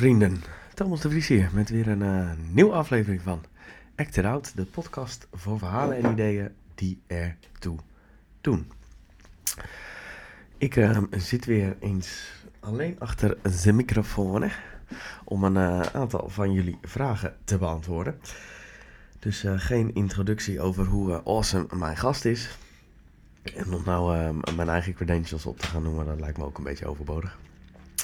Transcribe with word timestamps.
vrienden. 0.00 0.42
Thomas 0.74 1.00
de 1.00 1.10
Vries 1.10 1.28
hier 1.28 1.50
met 1.52 1.70
weer 1.70 1.88
een 1.88 2.02
uh, 2.02 2.30
nieuwe 2.50 2.72
aflevering 2.72 3.22
van 3.22 3.44
Act 3.96 4.14
de 4.54 4.64
podcast 4.70 5.26
voor 5.32 5.58
verhalen 5.58 5.96
en 5.96 6.12
ideeën 6.12 6.48
die 6.74 7.00
ertoe 7.06 7.78
doen. 8.40 8.70
Ik 10.58 10.76
uh, 10.76 10.98
zit 11.10 11.44
weer 11.44 11.76
eens 11.80 12.32
alleen 12.60 12.96
achter 12.98 13.36
de 13.62 13.72
microfoon 13.72 14.50
om 15.24 15.44
een 15.44 15.54
uh, 15.54 15.80
aantal 15.80 16.28
van 16.28 16.52
jullie 16.52 16.78
vragen 16.82 17.36
te 17.44 17.58
beantwoorden. 17.58 18.20
Dus 19.18 19.44
geen 19.56 19.94
introductie 19.94 20.60
over 20.60 20.86
hoe 20.86 21.24
awesome 21.24 21.66
mijn 21.76 21.96
gast 21.96 22.24
is. 22.24 22.58
En 23.42 23.74
om 23.74 23.82
nou 23.84 24.34
mijn 24.56 24.68
eigen 24.68 24.94
credentials 24.94 25.46
op 25.46 25.58
te 25.58 25.66
gaan 25.66 25.82
noemen, 25.82 26.06
dat 26.06 26.20
lijkt 26.20 26.38
me 26.38 26.44
ook 26.44 26.58
een 26.58 26.64
beetje 26.64 26.86
overbodig. 26.86 27.38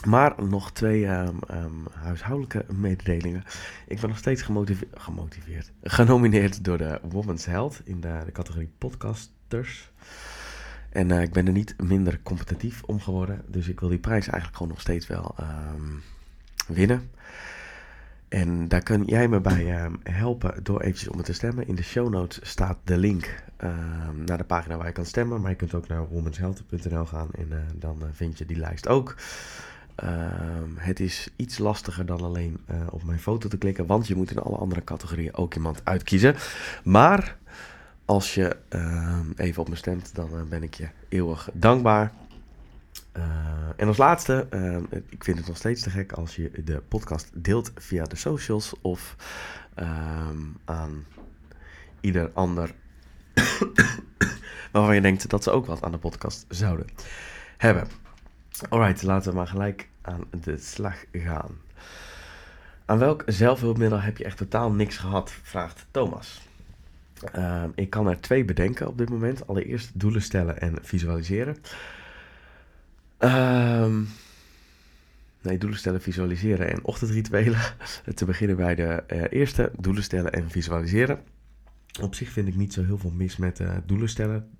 Maar 0.06 0.34
nog 0.45 0.73
twee 0.73 1.06
um, 1.06 1.38
um, 1.51 1.84
huishoudelijke 1.92 2.64
mededelingen. 2.73 3.45
Ik 3.87 4.01
ben 4.01 4.09
nog 4.09 4.19
steeds 4.19 4.42
gemotiveerd, 4.95 5.73
genomineerd 5.83 6.64
door 6.64 6.78
de 6.78 7.01
Women's 7.09 7.45
Health 7.45 7.81
in 7.84 8.00
de, 8.00 8.19
categorie 8.33 8.70
podcasters. 8.78 9.91
En 10.91 11.08
uh, 11.08 11.22
ik 11.22 11.33
ben 11.33 11.47
er 11.47 11.53
niet 11.53 11.75
minder 11.83 12.20
competitief 12.22 12.83
om 12.83 13.00
geworden. 13.00 13.42
Dus 13.47 13.69
ik 13.69 13.81
wil 13.81 13.89
die 13.89 13.98
prijs 13.98 14.27
eigenlijk 14.27 14.56
gewoon 14.56 14.72
nog 14.72 14.81
steeds 14.81 15.06
wel 15.06 15.34
um, 15.41 16.03
winnen. 16.69 17.11
En 18.28 18.69
daar 18.69 18.83
kun 18.83 19.05
jij 19.05 19.28
me 19.28 19.41
bij 19.41 19.91
helpen 20.03 20.64
door 20.64 20.81
eventjes 20.81 21.09
om 21.09 21.22
te 21.22 21.33
stemmen. 21.33 21.66
In 21.69 21.75
de 21.75 21.83
show 21.83 22.09
notes 22.09 22.50
staat 22.50 22.78
de 22.84 22.97
link 22.97 23.42
naar 24.27 24.38
de 24.38 24.44
pagina 24.44 24.77
waar 24.77 24.86
je 24.86 24.92
kan 24.92 25.05
stemmen. 25.05 25.41
Maar 25.41 25.50
je 25.50 25.56
kunt 25.56 25.75
ook 25.75 25.88
naar 25.88 26.09
womenshealth.nl 26.09 27.05
gaan 27.05 27.28
en 27.33 27.48
uh, 27.50 27.59
dan 27.75 27.98
uh, 28.03 28.09
vind 28.12 28.38
je 28.38 28.47
die 28.47 28.59
lijst 28.59 28.88
ook. 28.88 29.14
Um, 30.05 30.75
het 30.77 31.00
is 31.00 31.28
iets 31.36 31.58
lastiger 31.58 32.06
dan 32.06 32.20
alleen 32.20 32.61
uh, 32.70 32.77
op 32.91 33.05
mijn 33.05 33.19
foto 33.19 33.48
te 33.48 33.58
klikken, 33.58 33.86
want 33.86 34.06
je 34.06 34.14
moet 34.14 34.30
in 34.30 34.38
alle 34.38 34.56
andere 34.56 34.84
categorieën 34.84 35.34
ook 35.34 35.55
iemand 35.55 35.80
uitkiezen. 35.84 36.34
Maar 36.84 37.36
als 38.05 38.34
je 38.34 38.56
uh, 38.70 39.20
even 39.36 39.62
op 39.62 39.69
me 39.69 39.75
stemt, 39.75 40.14
dan 40.14 40.30
uh, 40.34 40.42
ben 40.42 40.62
ik 40.62 40.75
je 40.75 40.88
eeuwig 41.08 41.48
dankbaar. 41.53 42.12
en 43.77 43.86
als 43.86 43.97
laatste, 43.97 44.47
ehm, 44.50 44.84
ik 45.08 45.25
vind 45.25 45.38
het 45.38 45.47
nog 45.47 45.56
steeds 45.56 45.83
te 45.83 45.91
gek 45.91 46.12
als 46.12 46.36
je 46.36 46.50
de 46.64 46.83
podcast 46.88 47.31
deelt 47.34 47.70
via 47.75 48.05
de 48.05 48.16
socials 48.16 48.75
of 48.81 49.16
ehm, 49.75 50.38
aan 50.64 51.05
ieder 52.00 52.31
ander 52.33 52.75
waarvan 54.72 54.94
je 54.94 55.00
denkt 55.00 55.31
dat 55.31 55.42
ze 55.42 55.50
ook 55.50 55.66
wat 55.66 55.83
aan 55.83 55.92
de 55.92 55.98
podcast 55.98 56.44
zouden 56.48 56.86
hebben. 57.56 58.06
Alright, 58.69 59.03
laten 59.03 59.31
we 59.31 59.37
maar 59.37 59.47
gelijk 59.47 59.89
aan 60.03 60.25
de 60.43 60.59
slag 60.59 61.05
gaan. 61.12 61.51
Aan 62.85 62.99
welk 62.99 63.23
zelfhulpmiddel 63.27 64.01
heb 64.01 64.17
je 64.17 64.25
echt 64.25 64.37
totaal 64.37 64.73
niks 64.73 64.97
gehad? 64.97 65.31
Vraagt 65.43 65.87
Thomas. 65.91 66.41
Uh, 67.37 67.65
ik 67.75 67.91
kan 67.91 68.07
er 68.09 68.21
twee 68.21 68.45
bedenken 68.45 68.89
op 68.89 68.99
dit 68.99 69.11
moment. 69.11 69.47
Allereerst 69.47 69.91
doelen 70.01 70.23
stellen 70.23 70.61
en 70.61 70.79
visualiseren. 70.83 71.57
Uh, 73.21 73.97
nee, 75.41 75.59
doelen 75.59 75.78
stellen, 75.78 76.03
visualiseren 76.03 76.71
en 76.71 76.84
ochtendrituelen. 76.84 77.61
Te 78.15 78.25
beginnen 78.25 78.56
bij 78.56 78.75
de 78.75 79.05
uh, 79.12 79.25
eerste, 79.31 79.72
doelen 79.78 80.03
stellen 80.03 80.33
en 80.33 80.50
visualiseren. 80.50 81.21
Op 82.00 82.15
zich 82.15 82.28
vind 82.28 82.49
ik 82.49 82.56
niet 82.56 82.72
zo 82.72 82.84
heel 82.84 82.99
veel 82.99 83.12
mis 83.12 83.37
met 83.37 83.61
uh, 83.61 83.77
doelen 83.87 84.09
stellen 84.09 84.50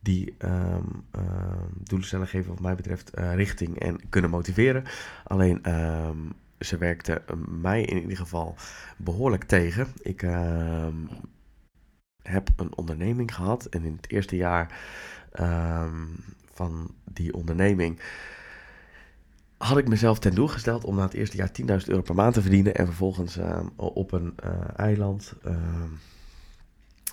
die 0.00 0.34
um, 0.38 1.04
uh, 1.18 1.22
doelen 1.82 2.06
stellen 2.06 2.26
geven 2.26 2.50
wat 2.50 2.60
mij 2.60 2.74
betreft 2.74 3.18
uh, 3.18 3.34
richting 3.34 3.78
en 3.78 4.08
kunnen 4.08 4.30
motiveren. 4.30 4.84
Alleen 5.24 5.74
um, 5.74 6.32
ze 6.58 6.76
werkte 6.76 7.22
mij 7.48 7.82
in 7.82 8.00
ieder 8.00 8.16
geval 8.16 8.54
behoorlijk 8.96 9.44
tegen. 9.44 9.86
Ik 10.02 10.20
heb 12.22 12.48
een 12.56 12.76
onderneming 12.76 13.34
gehad 13.34 13.64
en 13.64 13.84
in 13.84 13.96
het 13.96 14.10
eerste 14.10 14.36
jaar 14.36 14.80
van 16.52 16.94
die 17.04 17.34
onderneming 17.34 18.00
had 19.56 19.78
ik 19.78 19.88
mezelf 19.88 20.18
ten 20.18 20.34
doel 20.34 20.48
gesteld 20.48 20.84
om 20.84 20.96
na 20.96 21.02
het 21.02 21.14
eerste 21.14 21.36
jaar 21.36 21.50
10.000 21.60 21.86
euro 21.86 22.02
per 22.02 22.14
maand 22.14 22.34
te 22.34 22.42
verdienen 22.42 22.74
en 22.74 22.86
vervolgens 22.86 23.38
op 23.76 24.12
een 24.12 24.34
uh, 24.44 24.50
eiland 24.76 25.34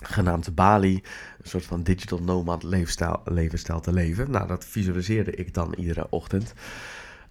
genaamd 0.02 0.54
Bali, 0.54 0.94
een 0.94 1.48
soort 1.48 1.64
van 1.64 1.82
digital 1.82 2.18
nomad 2.22 2.62
levensstijl, 2.62 3.80
te 3.80 3.92
leven. 3.92 4.30
Nou, 4.30 4.46
dat 4.46 4.64
visualiseerde 4.64 5.30
ik 5.30 5.54
dan 5.54 5.74
iedere 5.74 6.06
ochtend. 6.10 6.54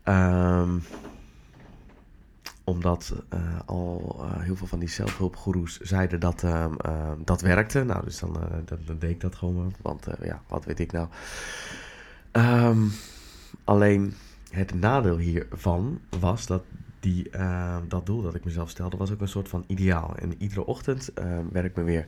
Um, 0.04 0.84
omdat 2.64 3.14
uh, 3.34 3.40
al 3.66 4.16
uh, 4.20 4.42
heel 4.42 4.56
veel 4.56 4.68
van 4.68 4.80
die 4.80 4.90
zelfhulpgoeroes 4.90 5.80
zeiden 5.80 6.20
dat 6.20 6.44
uh, 6.44 6.66
dat 7.26 7.42
werkte. 7.42 7.84
Nou, 7.84 8.04
dus 8.04 8.20
dan, 8.20 8.34
dan, 8.66 8.80
dan, 8.86 8.98
deed 9.00 9.10
ik 9.10 9.22
dat 9.22 9.36
gewoon. 9.36 9.74
Want 9.82 10.08
ja, 10.22 10.42
wat 10.48 10.66
weet 10.66 10.80
ik 10.80 10.92
nou. 10.92 11.08
Alleen 13.64 14.14
het 14.50 14.74
nadeel 14.74 15.18
hiervan 15.18 16.00
was 16.20 16.46
dat 16.46 16.64
die, 17.06 17.28
uh, 17.32 17.78
dat 17.88 18.06
doel 18.06 18.22
dat 18.22 18.36
ik 18.36 18.46
mezelf 18.46 18.70
stelde, 18.70 18.98
was 18.98 19.12
ook 19.12 19.22
een 19.22 19.28
soort 19.28 19.50
van 19.50 19.64
ideaal. 19.68 20.16
En 20.16 20.34
iedere 20.38 20.66
ochtend 20.66 21.12
uh, 21.20 21.40
werd 21.52 21.66
ik 21.66 21.76
me 21.76 21.84
weer 21.84 22.06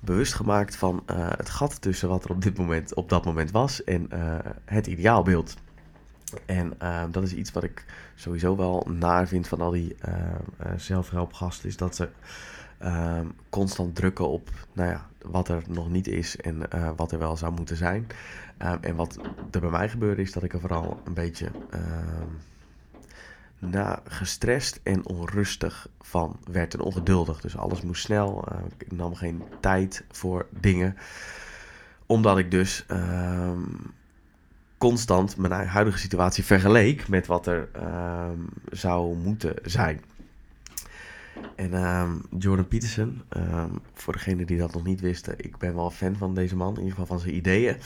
bewust 0.00 0.34
gemaakt 0.34 0.76
van 0.76 1.02
uh, 1.10 1.28
het 1.36 1.50
gat 1.50 1.80
tussen 1.80 2.08
wat 2.08 2.24
er 2.24 2.30
op, 2.30 2.42
dit 2.42 2.58
moment, 2.58 2.94
op 2.94 3.08
dat 3.08 3.24
moment 3.24 3.50
was 3.50 3.84
en 3.84 4.08
het 4.64 4.86
ideaalbeeld. 4.86 5.56
En 6.46 6.72
dat 7.10 7.22
is 7.22 7.34
iets 7.34 7.52
wat 7.52 7.62
ik 7.62 7.84
sowieso 8.14 8.56
wel 8.56 8.86
naar 8.90 9.28
vind 9.28 9.48
van 9.48 9.60
al 9.60 9.70
die 9.70 9.96
zelfhelpgasten, 10.76 11.68
is 11.68 11.76
dat 11.76 11.96
ze 11.96 12.08
constant 13.48 13.94
drukken 13.94 14.28
op 14.28 14.50
nou 14.72 14.90
ja, 14.90 15.06
wat 15.22 15.48
er 15.48 15.62
nog 15.68 15.90
niet 15.90 16.08
is 16.08 16.36
en 16.36 16.62
wat 16.96 17.12
er 17.12 17.18
wel 17.18 17.36
zou 17.36 17.52
moeten 17.52 17.76
zijn. 17.76 18.06
en 18.80 18.94
wat 18.96 19.18
er 19.50 19.60
bij 19.60 19.70
mij 19.70 19.88
gebeurde 19.88 20.22
is 20.22 20.32
dat 20.32 20.42
ik 20.42 20.52
er 20.52 20.60
vooral 20.60 21.00
een 21.04 21.14
beetje 21.14 21.50
na 23.70 24.02
gestrest 24.04 24.80
en 24.82 25.06
onrustig 25.06 25.88
van 26.00 26.38
werd 26.50 26.74
en 26.74 26.80
ongeduldig. 26.80 27.40
Dus 27.40 27.56
alles 27.56 27.82
moest 27.82 28.04
snel. 28.04 28.44
Uh, 28.52 28.58
ik 28.78 28.92
nam 28.92 29.14
geen 29.14 29.42
tijd 29.60 30.04
voor 30.10 30.46
dingen. 30.50 30.96
Omdat 32.06 32.38
ik 32.38 32.50
dus 32.50 32.84
uh, 32.90 33.50
constant 34.78 35.36
mijn 35.36 35.66
huidige 35.66 35.98
situatie 35.98 36.44
vergeleek 36.44 37.08
met 37.08 37.26
wat 37.26 37.46
er 37.46 37.68
uh, 37.76 38.28
zou 38.70 39.16
moeten 39.16 39.54
zijn. 39.62 40.00
En 41.56 41.74
ehm, 41.74 42.12
Jordan 42.38 42.68
Peterson, 42.68 43.22
ehm, 43.28 43.70
voor 43.94 44.12
degene 44.12 44.44
die 44.44 44.58
dat 44.58 44.74
nog 44.74 44.84
niet 44.84 45.00
wisten, 45.00 45.34
ik 45.36 45.56
ben 45.56 45.74
wel 45.74 45.90
fan 45.90 46.16
van 46.16 46.34
deze 46.34 46.56
man, 46.56 46.72
in 46.72 46.82
ieder 46.82 46.90
geval 46.90 47.06
van 47.06 47.18
zijn 47.18 47.34
ideeën. 47.34 47.76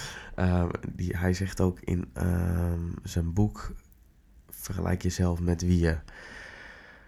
die, 0.88 1.17
hij 1.17 1.33
zegt 1.33 1.61
ook 1.61 1.81
in 1.81 2.09
zijn 3.03 3.33
boek 3.33 3.72
vergelijk 4.69 5.03
jezelf 5.03 5.41
met 5.41 5.62
wie 5.62 5.79
je 5.79 5.97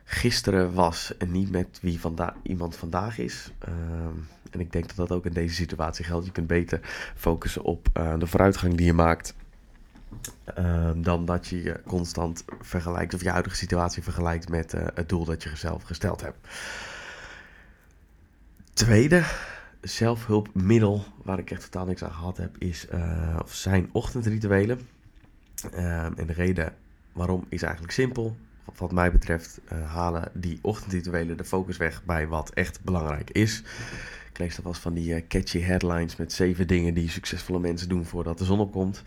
gisteren 0.05 0.75
was 0.75 1.17
en 1.17 1.33
niet 1.33 1.51
met 1.51 1.79
wie 1.83 2.01
iemand 2.43 2.77
vandaag 2.77 3.19
is. 3.19 3.51
Ehm, 3.59 4.17
en 4.51 4.61
ik 4.61 4.73
denk 4.73 4.87
dat 4.87 4.97
dat 4.97 5.13
ook 5.13 5.27
in 5.27 5.33
deze 5.33 5.55
situatie 5.55 6.05
geldt. 6.05 6.27
Je 6.27 6.33
kunt 6.33 6.47
beter 6.47 6.81
focussen 7.15 7.63
op 7.63 7.89
uh, 7.97 8.19
de 8.19 8.27
vooruitgang 8.27 8.75
die 8.75 8.87
je 8.87 8.93
maakt. 8.93 9.35
Ehm, 10.45 11.03
dan 11.03 11.25
dat 11.25 11.47
je 11.47 11.63
je 11.63 11.81
constant 11.87 12.45
vergelijkt 12.61 13.15
of 13.15 13.23
je 13.23 13.31
huidige 13.31 13.57
situatie 13.57 14.03
vergelijkt 14.03 14.49
met 14.49 14.75
uh, 14.75 14.87
het 14.95 15.09
doel 15.09 15.25
dat 15.25 15.43
je 15.43 15.57
zelf 15.57 15.83
gesteld 15.83 16.21
hebt. 16.21 16.49
Tweede 18.73 19.23
zelfhulpmiddel 19.81 21.05
waar 21.23 21.39
ik 21.39 21.51
echt 21.51 21.63
totaal 21.63 21.87
niks 21.87 22.05
aan 22.05 22.13
gehad 22.13 22.37
heb, 22.37 22.57
is, 22.59 22.87
uh, 22.95 23.37
of 23.43 23.55
zijn 23.55 23.89
ochtendrituelen. 23.93 24.81
Ehm, 25.73 26.13
en 26.17 26.27
de 26.27 26.33
reden 26.33 26.75
Waarom 27.13 27.45
is 27.49 27.63
eigenlijk 27.63 27.93
simpel. 27.93 28.37
Wat 28.77 28.93
mij 28.93 29.13
betreft 29.13 29.61
uh, 29.73 29.93
halen 29.93 30.31
die 30.35 30.59
ochtendrituelen 30.63 31.37
de 31.37 31.45
focus 31.45 31.77
weg 31.77 32.05
bij 32.05 32.27
wat 32.27 32.51
echt 32.51 32.81
belangrijk 32.85 33.31
is. 33.31 33.63
Er 34.41 34.63
was 34.63 34.79
van 34.79 34.95
die 34.95 35.15
uh, 35.15 35.21
catchy 35.29 35.61
headlines 35.61 36.17
met 36.17 36.33
zeven 36.33 36.67
dingen 36.67 36.95
die 36.95 37.11
succesvolle 37.11 37.59
mensen 37.59 37.89
doen 37.89 38.05
voordat 38.05 38.39
de 38.39 38.45
zon 38.45 38.61
opkomt. 38.61 39.03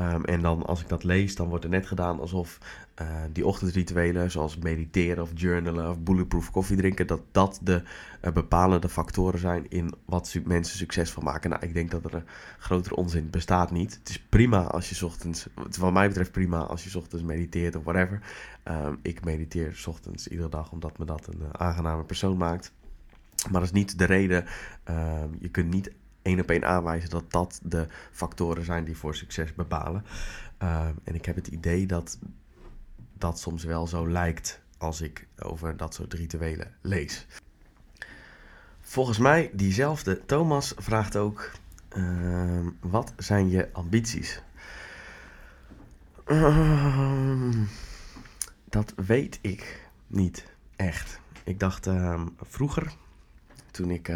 Um, 0.00 0.24
en 0.24 0.40
dan 0.40 0.66
als 0.66 0.80
ik 0.80 0.88
dat 0.88 1.04
lees, 1.04 1.34
dan 1.34 1.48
wordt 1.48 1.64
er 1.64 1.70
net 1.70 1.86
gedaan 1.86 2.20
alsof 2.20 2.58
uh, 3.00 3.08
die 3.32 3.46
ochtendrituelen, 3.46 4.30
zoals 4.30 4.58
mediteren 4.58 5.22
of 5.22 5.30
journalen 5.34 5.90
of 5.90 6.00
bulletproof 6.00 6.50
koffie 6.50 6.76
drinken, 6.76 7.06
dat 7.06 7.20
dat 7.32 7.60
de 7.62 7.82
uh, 8.24 8.32
bepalende 8.32 8.88
factoren 8.88 9.38
zijn 9.38 9.66
in 9.68 9.94
wat 10.04 10.28
su 10.28 10.42
mensen 10.44 10.78
succesvol 10.78 11.22
maken. 11.22 11.50
Nou, 11.50 11.62
ik 11.62 11.74
denk 11.74 11.90
dat 11.90 12.04
er 12.04 12.14
een 12.14 12.26
grotere 12.58 12.96
onzin 12.96 13.30
bestaat 13.30 13.70
niet. 13.70 13.94
Het 13.94 14.08
is 14.08 14.20
prima 14.28 14.62
als 14.62 14.90
je 14.90 15.06
ochtends, 15.06 15.46
wat 15.78 15.92
mij 15.92 16.08
betreft 16.08 16.32
prima 16.32 16.58
als 16.58 16.84
je 16.84 16.98
ochtends 16.98 17.24
mediteert 17.24 17.76
of 17.76 17.84
whatever. 17.84 18.20
Um, 18.64 18.98
ik 19.02 19.24
mediteer 19.24 19.84
ochtends 19.88 20.28
iedere 20.28 20.48
dag 20.48 20.72
omdat 20.72 20.98
me 20.98 21.04
dat 21.04 21.26
een 21.26 21.58
aangename 21.58 22.04
persoon 22.04 22.36
maakt. 22.36 22.72
Maar 23.50 23.60
dat 23.60 23.62
is 23.62 23.72
niet 23.72 23.98
de 23.98 24.04
reden. 24.04 24.44
Uh, 24.90 25.22
je 25.38 25.48
kunt 25.48 25.70
niet 25.70 25.90
één 26.22 26.40
op 26.40 26.50
één 26.50 26.64
aanwijzen 26.64 27.10
dat 27.10 27.32
dat 27.32 27.60
de 27.62 27.86
factoren 28.12 28.64
zijn 28.64 28.84
die 28.84 28.96
voor 28.96 29.14
succes 29.14 29.54
bepalen. 29.54 30.04
Uh, 30.62 30.86
en 31.04 31.14
ik 31.14 31.24
heb 31.24 31.36
het 31.36 31.46
idee 31.46 31.86
dat 31.86 32.18
dat 33.18 33.38
soms 33.38 33.64
wel 33.64 33.86
zo 33.86 34.08
lijkt 34.08 34.60
als 34.78 35.00
ik 35.00 35.26
over 35.38 35.76
dat 35.76 35.94
soort 35.94 36.12
rituelen 36.12 36.74
lees. 36.80 37.26
Volgens 38.80 39.18
mij, 39.18 39.50
diezelfde 39.52 40.26
Thomas 40.26 40.74
vraagt 40.76 41.16
ook: 41.16 41.50
ehm, 41.88 42.68
wat 42.80 43.12
zijn 43.16 43.48
je 43.48 43.68
ambities? 43.72 44.42
Ehm, 46.24 47.64
dat 48.64 48.92
weet 49.06 49.38
ik 49.40 49.88
niet 50.06 50.46
echt. 50.76 51.20
Ik 51.44 51.60
dacht 51.60 51.86
ehm, 51.86 52.26
vroeger, 52.42 52.92
toen 53.74 53.90
ik 53.90 54.08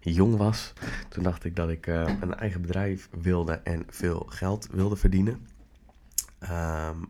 jong 0.00 0.36
was, 0.36 0.72
toen 1.08 1.22
dacht 1.22 1.44
ik 1.44 1.56
dat 1.56 1.68
ik 1.68 1.86
eh, 1.86 2.12
een 2.20 2.34
eigen 2.34 2.60
bedrijf 2.60 3.08
wilde 3.20 3.52
en 3.52 3.84
veel 3.88 4.26
geld 4.28 4.68
wilde 4.70 4.96
verdienen. 4.96 5.46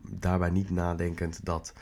daarbij 0.09 0.49
niet 0.49 0.69
nadenkend 0.69 1.45
dat 1.45 1.73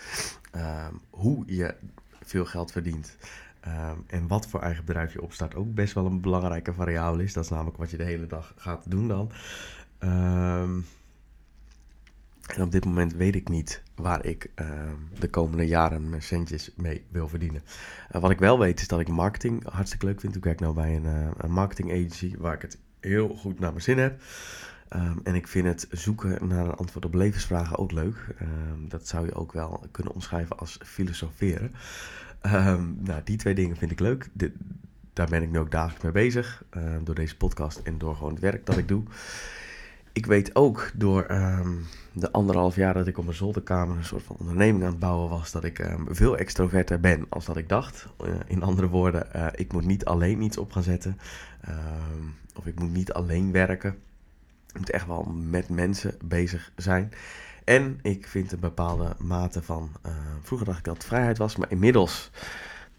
hoe 1.10 1.44
je 1.46 1.76
veel 2.24 2.46
geld 2.46 2.72
verdient 2.72 3.18
Ehm, 3.64 3.98
en 4.08 4.28
wat 4.28 4.48
voor 4.48 4.62
eigen 4.62 4.86
bedrijf 4.86 5.14
je 5.14 5.22
opstart 5.22 5.56
ook 5.56 5.74
best 5.74 5.94
wel 5.94 6.06
een 6.06 6.22
belangrijke 6.22 6.74
variabele 6.74 7.24
is. 7.24 7.34
Dat 7.34 7.44
is 7.44 7.50
namelijk 7.50 7.78
wat 7.78 7.92
je 7.92 7.98
de 7.98 8.04
hele 8.04 8.28
dag 8.28 8.54
gaat 8.58 8.92
doen 8.92 9.08
dan. 9.08 9.32
Ehm, 12.48 12.60
en 12.60 12.66
op 12.66 12.72
dit 12.72 12.86
moment 12.86 13.14
weet 13.14 13.36
ik 13.36 13.50
niet 13.50 13.82
waar 13.96 14.26
ik 14.26 14.50
ehm, 14.56 14.96
de 15.20 15.30
komende 15.30 15.68
jaren 15.68 16.10
mijn 16.10 16.22
centjes 16.22 16.72
mee 16.76 17.04
wil 17.12 17.28
verdienen. 17.28 17.62
Uh, 18.16 18.22
wat 18.22 18.32
ik 18.32 18.40
wel 18.40 18.60
weet 18.60 18.80
is 18.80 18.88
dat 18.88 19.00
ik 19.00 19.08
marketing 19.08 19.70
hartstikke 19.70 20.06
leuk 20.06 20.20
vind. 20.20 20.36
Ik 20.36 20.44
werk 20.44 20.60
nou 20.60 20.74
bij 20.74 20.96
een, 20.96 21.06
uh, 21.06 21.28
een 21.38 21.52
marketing 21.52 21.92
agency 21.92 22.36
waar 22.38 22.54
ik 22.54 22.62
het 22.62 22.78
heel 23.00 23.30
goed 23.30 23.60
naar 23.60 23.72
mijn 23.72 23.84
zin 23.84 23.98
heb. 23.98 24.22
en 25.24 25.36
ik 25.36 25.48
vind 25.48 25.68
het 25.68 25.88
zoeken 25.92 26.48
naar 26.48 26.66
een 26.66 26.76
antwoord 26.76 27.06
op 27.06 27.14
levensvragen 27.14 27.78
ook 27.78 27.92
leuk. 27.92 28.36
dat 28.88 29.08
zou 29.08 29.26
je 29.26 29.34
ook 29.34 29.52
wel 29.52 29.88
kunnen 29.92 30.14
omschrijven 30.14 30.58
als 30.58 30.80
filosoferen. 30.86 31.76
Nou, 33.00 33.22
die 33.24 33.38
twee 33.38 33.56
dingen 33.56 33.78
vind 33.78 33.92
ik 33.92 34.00
leuk. 34.00 34.30
daar 35.14 35.30
ben 35.30 35.42
ik 35.42 35.52
nu 35.52 35.60
ook 35.60 35.72
dagelijks 35.72 36.04
mee 36.04 36.12
bezig. 36.12 36.64
Ehm, 36.70 37.04
door 37.04 37.16
deze 37.16 37.38
podcast 37.38 37.80
en 37.84 37.98
door 37.98 38.16
gewoon 38.16 38.32
het 38.32 38.42
werk 38.42 38.66
dat 38.66 38.78
ik 38.78 38.88
doe. 38.88 39.04
Ik 40.14 40.26
weet 40.26 40.56
ook 40.56 40.92
door 40.94 41.24
ehm, 41.24 41.72
de 42.12 42.32
anderhalf 42.32 42.76
jaar 42.76 42.94
dat 42.94 43.08
ik 43.08 43.18
op 43.18 43.24
mijn 43.24 43.38
zolderkamer 43.38 43.98
een 43.98 44.06
soort 44.06 44.24
van 44.24 44.36
onderneming 44.40 44.84
aan 44.84 44.90
het 44.90 45.00
bouwen 45.00 45.30
was, 45.30 45.52
dat 45.52 45.64
ik 45.64 45.96
veel 46.08 46.38
extroverter 46.38 47.00
ben 47.00 47.26
als 47.30 47.46
dat 47.46 47.58
ik 47.58 47.70
dacht. 47.70 48.08
Uh, 48.26 48.34
in 48.48 48.64
andere 48.64 48.88
woorden, 48.88 49.28
uh, 49.36 49.48
ik 49.56 49.74
moet 49.74 49.86
niet 49.86 50.06
alleen 50.06 50.42
iets 50.42 50.58
op 50.58 50.72
gaan 50.72 50.84
zetten. 50.84 51.18
of 52.56 52.66
ik 52.66 52.80
moet 52.80 52.94
niet 52.94 53.14
alleen 53.14 53.52
werken. 53.52 53.96
Ik 54.68 54.78
moet 54.78 54.90
echt 54.90 55.08
wel 55.08 55.24
met 55.24 55.70
mensen 55.70 56.16
bezig 56.24 56.72
zijn. 56.76 57.12
En 57.64 58.00
ik 58.02 58.28
vind 58.28 58.52
een 58.52 58.60
bepaalde 58.60 59.16
mate 59.20 59.64
van. 59.64 59.92
Uh, 60.06 60.12
vroeger 60.42 60.68
dacht 60.68 60.80
ik 60.80 60.86
dat 60.86 60.98
het 60.98 61.06
vrijheid 61.06 61.38
was, 61.38 61.56
maar 61.56 61.72
inmiddels. 61.72 62.32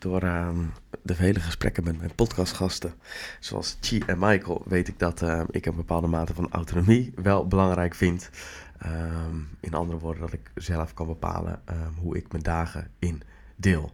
Door 0.04 0.22
uh, 0.22 0.58
de 1.02 1.14
vele 1.14 1.40
gesprekken 1.40 1.84
met 1.84 1.98
mijn 1.98 2.14
podcastgasten, 2.14 2.94
zoals 3.40 3.76
Chi 3.80 4.02
en 4.06 4.18
Michael, 4.18 4.62
weet 4.66 4.88
ik 4.88 4.98
dat 4.98 5.22
uh, 5.22 5.42
ik 5.50 5.66
een 5.66 5.76
bepaalde 5.76 6.06
mate 6.06 6.34
van 6.34 6.50
autonomie 6.50 7.12
wel 7.16 7.46
belangrijk 7.46 7.94
vind. 7.94 8.30
Ehm, 8.78 9.36
in 9.60 9.74
andere 9.74 9.98
woorden, 9.98 10.20
dat 10.20 10.32
ik 10.32 10.50
zelf 10.54 10.94
kan 10.94 11.06
bepalen 11.06 11.62
ehm, 11.64 11.92
hoe 12.00 12.16
ik 12.16 12.32
mijn 12.32 12.42
dagen 12.42 12.90
in 12.98 13.22
deel. 13.56 13.92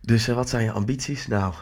Dus 0.00 0.26
wat 0.26 0.48
zijn 0.48 0.64
je 0.64 0.72
ambities? 0.72 1.26
Nou, 1.26 1.54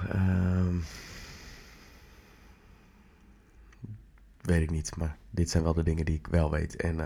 weet 4.41 4.63
ik 4.63 4.71
niet, 4.71 4.97
maar 4.97 5.17
dit 5.31 5.51
zijn 5.51 5.63
wel 5.63 5.75
de 5.75 5.83
dingen 5.83 6.05
die 6.05 6.17
ik 6.17 6.27
wel 6.27 6.51
weet. 6.51 6.77
En 6.77 6.97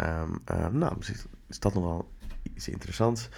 nou, 0.72 0.96
is 1.48 1.58
dat 1.58 1.74
nog 1.74 1.84
wel 1.84 2.10
iets 2.54 2.68
interessants. 2.68 3.28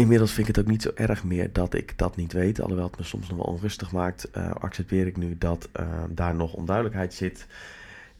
Inmiddels 0.00 0.32
vind 0.32 0.48
ik 0.48 0.56
het 0.56 0.64
ook 0.64 0.70
niet 0.70 0.82
zo 0.82 0.90
erg 0.94 1.24
meer 1.24 1.52
dat 1.52 1.74
ik 1.74 1.98
dat 1.98 2.16
niet 2.16 2.32
weet. 2.32 2.60
Alhoewel 2.60 2.86
het 2.86 2.98
me 2.98 3.04
soms 3.04 3.28
nog 3.28 3.36
wel 3.36 3.46
onrustig 3.46 3.92
maakt, 3.92 4.28
uh, 4.36 4.50
accepteer 4.50 5.06
ik 5.06 5.16
nu 5.16 5.38
dat 5.38 5.68
uh, 5.80 6.04
daar 6.10 6.34
nog 6.34 6.52
onduidelijkheid 6.52 7.14
zit. 7.14 7.46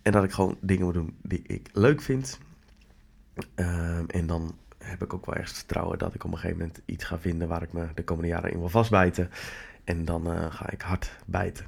En 0.03 0.13
dat 0.13 0.25
ik 0.25 0.33
gewoon 0.33 0.57
dingen 0.61 0.85
moet 0.85 0.95
doen 0.95 1.17
die 1.23 1.43
ik 1.47 1.69
leuk 1.73 2.01
vind. 2.01 2.39
Uh, 3.57 3.99
en 4.07 4.27
dan 4.27 4.55
heb 4.79 5.03
ik 5.03 5.15
ook 5.15 5.27
wel 5.27 5.35
ergens 5.35 5.59
vertrouwen 5.59 5.99
dat 5.99 6.15
ik 6.15 6.25
op 6.25 6.33
een 6.33 6.39
gegeven 6.39 6.59
moment 6.59 6.81
iets 6.85 7.05
ga 7.05 7.19
vinden 7.19 7.49
waar 7.49 7.63
ik 7.63 7.73
me 7.73 7.87
de 7.95 8.05
komende 8.05 8.29
jaren 8.29 8.53
in 8.53 8.59
wil 8.59 8.69
vastbijten. 8.69 9.31
En 9.85 10.05
dan 10.05 10.33
uh, 10.33 10.53
ga 10.53 10.71
ik 10.71 10.81
hard 10.81 11.11
bijten. 11.27 11.67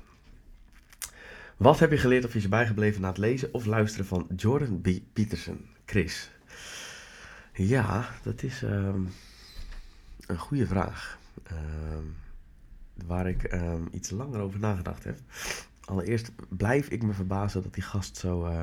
Wat 1.56 1.78
heb 1.78 1.90
je 1.90 1.98
geleerd 1.98 2.24
of 2.24 2.34
is 2.34 2.42
je 2.42 2.48
bijgebleven 2.48 3.00
na 3.00 3.08
het 3.08 3.18
lezen 3.18 3.54
of 3.54 3.64
luisteren 3.64 4.06
van 4.06 4.26
Jordan 4.36 4.80
B. 4.80 4.88
Peterson? 5.12 5.66
Chris. 5.84 6.30
Ja, 7.52 8.08
dat 8.22 8.42
is 8.42 8.62
um, 8.62 9.08
een 10.32 10.38
goede 10.38 10.66
vraag. 10.66 11.18
Um, 11.52 12.16
waar 13.06 13.28
ik 13.28 13.52
um, 13.52 13.88
iets 13.92 14.10
langer 14.10 14.40
over 14.40 14.60
nagedacht 14.60 15.04
heb. 15.04 15.18
Allereerst 15.80 16.32
blijf 16.48 16.88
ik 16.88 17.02
me 17.02 17.12
verbazen 17.12 17.62
dat 17.62 17.74
die 17.74 17.82
gast 17.82 18.16
zo 18.16 18.54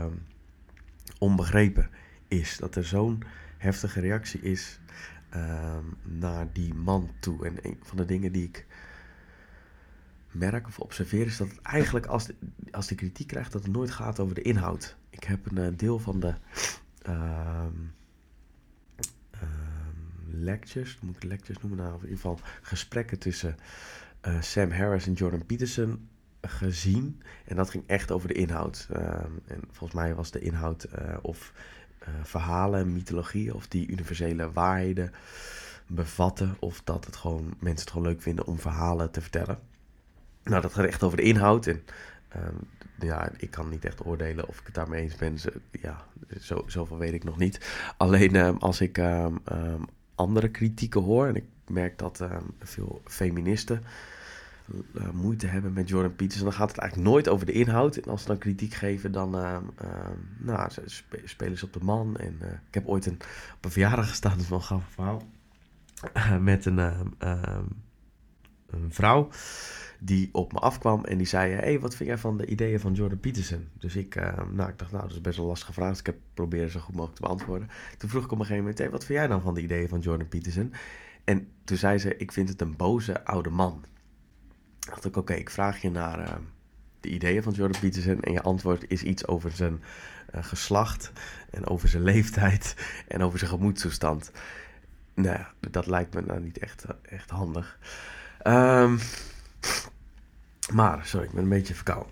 onbegrepen 1.20 1.90
is. 2.28 2.58
Dat 2.58 2.76
er 2.76 2.86
zo'n 2.86 3.24
heftige 3.58 4.00
reactie 4.00 4.42
is 4.42 4.80
naar 6.04 6.48
die 6.54 6.74
man 6.74 7.10
toe. 7.20 7.46
En 7.46 7.58
een 7.62 7.78
van 7.82 7.98
de 7.98 8.06
dingen 8.06 8.32
die 8.32 8.44
ik 8.44 8.66
merk 10.32 10.68
of 10.68 10.80
observeer 10.80 11.26
is 11.26 11.38
dat 11.38 11.50
het 11.50 11.62
eigenlijk 11.62 12.06
als 12.06 12.30
als 12.72 12.88
de 12.88 12.96
kritiek 12.96 13.28
krijgt, 13.28 13.52
dat 13.52 13.64
het 13.64 13.72
nooit 13.72 13.92
gaat 13.92 14.20
over 14.20 14.36
de 14.36 14.42
inhoud. 14.42 14.98
Ik 15.10 15.24
heb 15.24 15.52
een 15.52 15.72
uh, 15.72 15.78
deel 15.78 16.00
van 16.00 16.20
de 16.20 16.34
lectures, 20.32 20.98
moet 21.02 21.16
ik 21.16 21.24
lectures 21.24 21.62
noemen, 21.62 21.80
nou, 21.80 21.94
in 21.94 22.02
ieder 22.02 22.16
geval 22.16 22.40
gesprekken 22.62 23.20
tussen 23.20 23.56
uh, 24.28 24.42
Sam 24.42 24.72
Harris 24.72 25.08
en 25.08 25.14
Jordan 25.14 25.46
Peterson 25.46 26.08
gezien. 26.42 27.22
En 27.46 27.56
dat 27.56 27.70
ging 27.70 27.84
echt 27.88 28.12
over 28.12 28.28
de 28.28 28.34
inhoud. 28.34 28.88
Um, 28.92 29.40
en 29.46 29.62
volgens 29.72 30.00
mij 30.00 30.16
was 30.16 30.32
de 30.32 30.40
inhoud 30.40 30.88
uh, 31.00 31.18
of 31.22 31.54
verhalen, 32.22 32.94
mythologie 32.94 33.56
of 33.56 33.68
die 33.68 33.88
universele 33.88 34.52
waarheden 34.52 35.12
bevatten. 35.88 36.58
Of 36.60 36.82
dat 36.84 37.06
het 37.06 37.16
gewoon, 37.16 37.54
mensen 37.60 37.86
het 37.86 37.90
gewoon 37.92 38.08
leuk 38.08 38.22
vinden 38.22 38.46
om 38.46 38.60
verhalen 38.60 39.12
te 39.12 39.22
vertellen. 39.22 39.60
Nou, 40.44 40.62
dat 40.62 40.74
gaat 40.74 40.86
echt 40.86 41.04
over 41.04 41.18
de 41.18 41.24
inhoud. 41.24 41.68
En 41.68 41.84
um, 42.36 42.58
ja, 43.00 43.32
ik 43.38 43.52
kan 43.52 43.70
niet 43.70 43.86
echt 43.86 44.06
oordelen 44.06 44.48
of 44.48 44.60
ik 44.60 44.66
het 44.66 44.76
daarmee 44.76 45.02
eens 45.02 45.16
ben. 45.16 45.38
Ja, 45.72 46.06
zo, 46.40 46.64
zoveel 46.68 46.98
weet 46.98 47.14
ik 47.14 47.24
nog 47.24 47.38
niet. 47.38 47.70
Alleen 47.98 48.36
um, 48.36 48.58
als 48.58 48.82
ik 48.82 48.98
andere 50.20 50.50
kritieken 50.50 51.02
hoor, 51.02 51.28
en 51.28 51.36
ik 51.36 51.46
merk 51.68 51.98
dat 51.98 52.24
veel 52.60 53.02
feministen 53.06 53.84
uh, 54.94 55.10
moeite 55.14 55.48
hebben 55.48 55.74
met 55.74 55.90
Jordan 55.90 56.16
Peterson, 56.16 56.44
dan 56.44 56.54
gaat 56.54 56.70
het 56.70 56.78
eigenlijk 56.78 57.10
nooit 57.10 57.30
over 57.30 57.46
de 57.46 57.52
inhoud. 57.52 57.96
En 57.96 58.12
als 58.12 58.22
ze 58.22 58.28
dan 58.28 58.38
kritiek 58.38 58.74
geven, 58.74 59.12
dan 59.12 59.30
nou, 60.38 60.70
ze 60.70 61.02
spelen 61.24 61.58
ze 61.58 61.66
op 61.66 61.74
de 61.74 61.84
man. 61.84 62.18
En 62.18 62.38
uh, 62.42 62.48
ik 62.52 62.74
heb 62.74 62.88
ooit 62.88 63.06
een, 63.06 63.18
op 63.56 63.66
een 63.66 63.72
verjaardag 63.72 64.10
gestaan, 64.10 64.32
dat 64.32 64.42
is 64.42 64.50
wel 64.50 64.58
een 64.58 64.64
gaaf 64.64 64.84
verhaal, 64.90 65.24
met 66.52 66.66
een, 66.66 66.78
een 68.68 68.92
vrouw 68.94 69.30
die 70.00 70.30
op 70.32 70.54
me 70.54 70.60
afkwam 70.60 71.06
en 71.06 71.18
die 71.18 71.28
zei: 71.28 71.54
hey, 71.54 71.80
wat 71.80 71.96
vind 71.96 72.10
jij 72.10 72.18
van 72.18 72.38
de 72.38 72.46
ideeën 72.46 72.80
van 72.80 72.94
Jordan 72.94 73.20
Peterson? 73.20 73.68
Dus 73.74 73.96
ik, 73.96 74.16
uh, 74.16 74.38
nou, 74.52 74.70
ik 74.70 74.78
dacht, 74.80 74.92
nou, 74.92 75.04
dat 75.04 75.12
is 75.12 75.22
best 75.22 75.38
wel 75.38 75.46
lastig 75.46 75.68
gevraagd. 75.68 75.90
Dus 75.90 76.00
ik 76.00 76.06
heb 76.06 76.16
proberen 76.34 76.72
zo 76.72 76.80
goed 76.80 76.96
mogelijk 76.96 77.20
te 77.20 77.26
beantwoorden. 77.26 77.70
Toen 77.98 78.10
vroeg 78.10 78.24
ik 78.24 78.32
op 78.32 78.40
een 78.40 78.46
gegeven 78.46 78.62
moment: 78.62 78.78
hey, 78.78 78.90
wat 78.90 79.06
vind 79.06 79.20
jij 79.20 79.28
dan 79.28 79.42
van 79.42 79.54
de 79.54 79.62
ideeën 79.62 79.90
van 79.90 80.00
Jordan 80.00 80.28
Peterson? 80.28 80.74
En 81.24 81.48
toen 81.64 81.78
zei 81.78 81.98
ze: 81.98 82.18
Ik 82.18 82.32
vind 82.32 82.50
het 82.50 82.62
een 82.62 82.76
boze 82.76 83.26
oude 83.26 83.50
man. 83.50 83.86
Dacht 84.80 85.06
ik: 85.06 85.18
Oké, 85.18 85.34
ik 85.34 85.50
vraag 85.50 85.82
je 85.82 85.92
naar 85.92 86.20
uh, 86.20 86.36
de 87.00 87.10
ideeën 87.10 87.44
van 87.44 87.54
Jordan 87.54 87.82
Peterson. 87.82 88.22
En 88.22 88.32
je 88.32 88.42
antwoord 88.42 88.86
is 88.88 89.04
iets 89.04 89.28
over 89.28 89.52
zijn 89.52 89.82
uh, 90.36 90.44
geslacht 90.44 91.12
en 91.50 91.68
over 91.68 91.90
zijn 91.90 92.04
leeftijd 92.04 92.76
en 93.08 93.22
over 93.22 93.40
zijn 93.40 93.52
gemoedstoestand. 93.52 94.32
Nou 95.14 95.38
ja, 95.38 95.54
dat 95.72 95.88
lijkt 95.88 96.14
me 96.14 96.22
nou 96.22 96.40
niet 96.40 96.58
echt, 96.58 96.86
echt 97.02 97.30
handig. 97.30 97.80
Um, 98.48 99.00
maar, 100.72 101.06
sorry, 101.06 101.26
ik 101.26 101.34
ben 101.34 101.44
een 101.44 101.50
beetje 101.50 101.74
verkouden. 101.74 102.12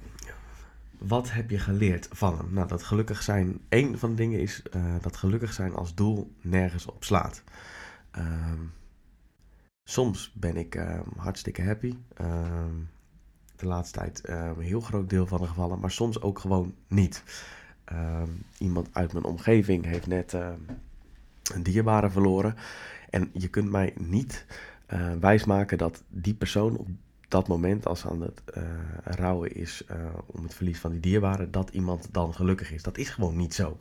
Wat 0.97 1.31
heb 1.31 1.49
je 1.49 1.59
geleerd 1.59 2.07
van 2.11 2.37
hem? 2.37 2.53
Nou, 2.53 2.67
dat 2.67 2.83
gelukkig 2.83 3.23
zijn, 3.23 3.59
een 3.69 3.97
van 3.97 4.09
de 4.09 4.15
dingen 4.15 4.39
is 4.39 4.63
uh, 4.75 4.95
dat 5.01 5.17
gelukkig 5.17 5.53
zijn 5.53 5.73
als 5.73 5.95
doel 5.95 6.33
nergens 6.41 6.85
op 6.85 7.03
slaat. 7.03 7.43
Um, 8.17 8.73
soms 9.83 10.31
ben 10.35 10.57
ik 10.57 10.75
um, 10.75 11.03
hartstikke 11.17 11.63
happy. 11.63 11.95
Um, 12.21 12.89
de 13.55 13.65
laatste 13.65 13.99
tijd 13.99 14.21
een 14.23 14.59
heel 14.59 14.81
groot 14.81 15.09
deel 15.09 15.27
van 15.27 15.41
de 15.41 15.47
gevallen, 15.47 15.79
maar 15.79 15.91
soms 15.91 16.21
ook 16.21 16.39
gewoon 16.39 16.75
niet. 16.87 17.23
iemand 18.57 18.89
uit 18.91 19.13
mijn 19.13 19.25
omgeving 19.25 19.85
heeft 19.85 20.07
net 20.07 20.33
een 21.53 21.63
dierbare 21.63 22.09
verloren. 22.09 22.55
En 23.09 23.29
je 23.33 23.47
kunt 23.47 23.69
mij 23.69 23.93
niet 23.95 24.45
uh, 24.93 25.13
wijsmaken 25.19 25.77
dat 25.77 26.03
die 26.09 26.33
persoon 26.33 26.77
op 26.77 26.87
dat 27.27 27.47
moment, 27.47 27.85
als 27.85 28.05
aan 28.05 28.21
het 28.21 28.41
uh, 28.57 28.63
rouwen 29.03 29.55
is 29.55 29.83
om 30.25 30.43
het 30.43 30.53
verlies 30.53 30.79
van 30.79 30.91
die 30.91 30.99
dierbaren, 30.99 31.51
dat 31.51 31.69
iemand 31.69 32.07
dan 32.11 32.33
gelukkig 32.33 32.71
is. 32.71 32.83
Dat 32.83 32.97
is 32.97 33.09
gewoon 33.09 33.35
niet 33.35 33.53
zo. 33.53 33.77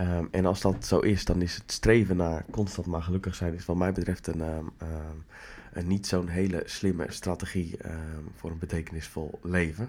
Um, 0.00 0.28
en 0.30 0.46
als 0.46 0.60
dat 0.60 0.86
zo 0.86 0.98
is, 0.98 1.24
dan 1.24 1.42
is 1.42 1.54
het 1.54 1.72
streven 1.72 2.16
naar 2.16 2.44
constant 2.50 2.86
maar 2.86 3.02
gelukkig 3.02 3.34
zijn, 3.34 3.54
is 3.54 3.64
wat 3.64 3.76
mij 3.76 3.92
betreft 3.92 4.26
een, 4.26 4.40
um, 4.40 4.70
um, 4.82 5.24
een 5.72 5.86
niet 5.86 6.06
zo'n 6.06 6.28
hele 6.28 6.62
slimme 6.64 7.06
strategie 7.08 7.78
voor 8.34 8.50
een 8.50 8.58
betekenisvol 8.58 9.38
leven. 9.42 9.88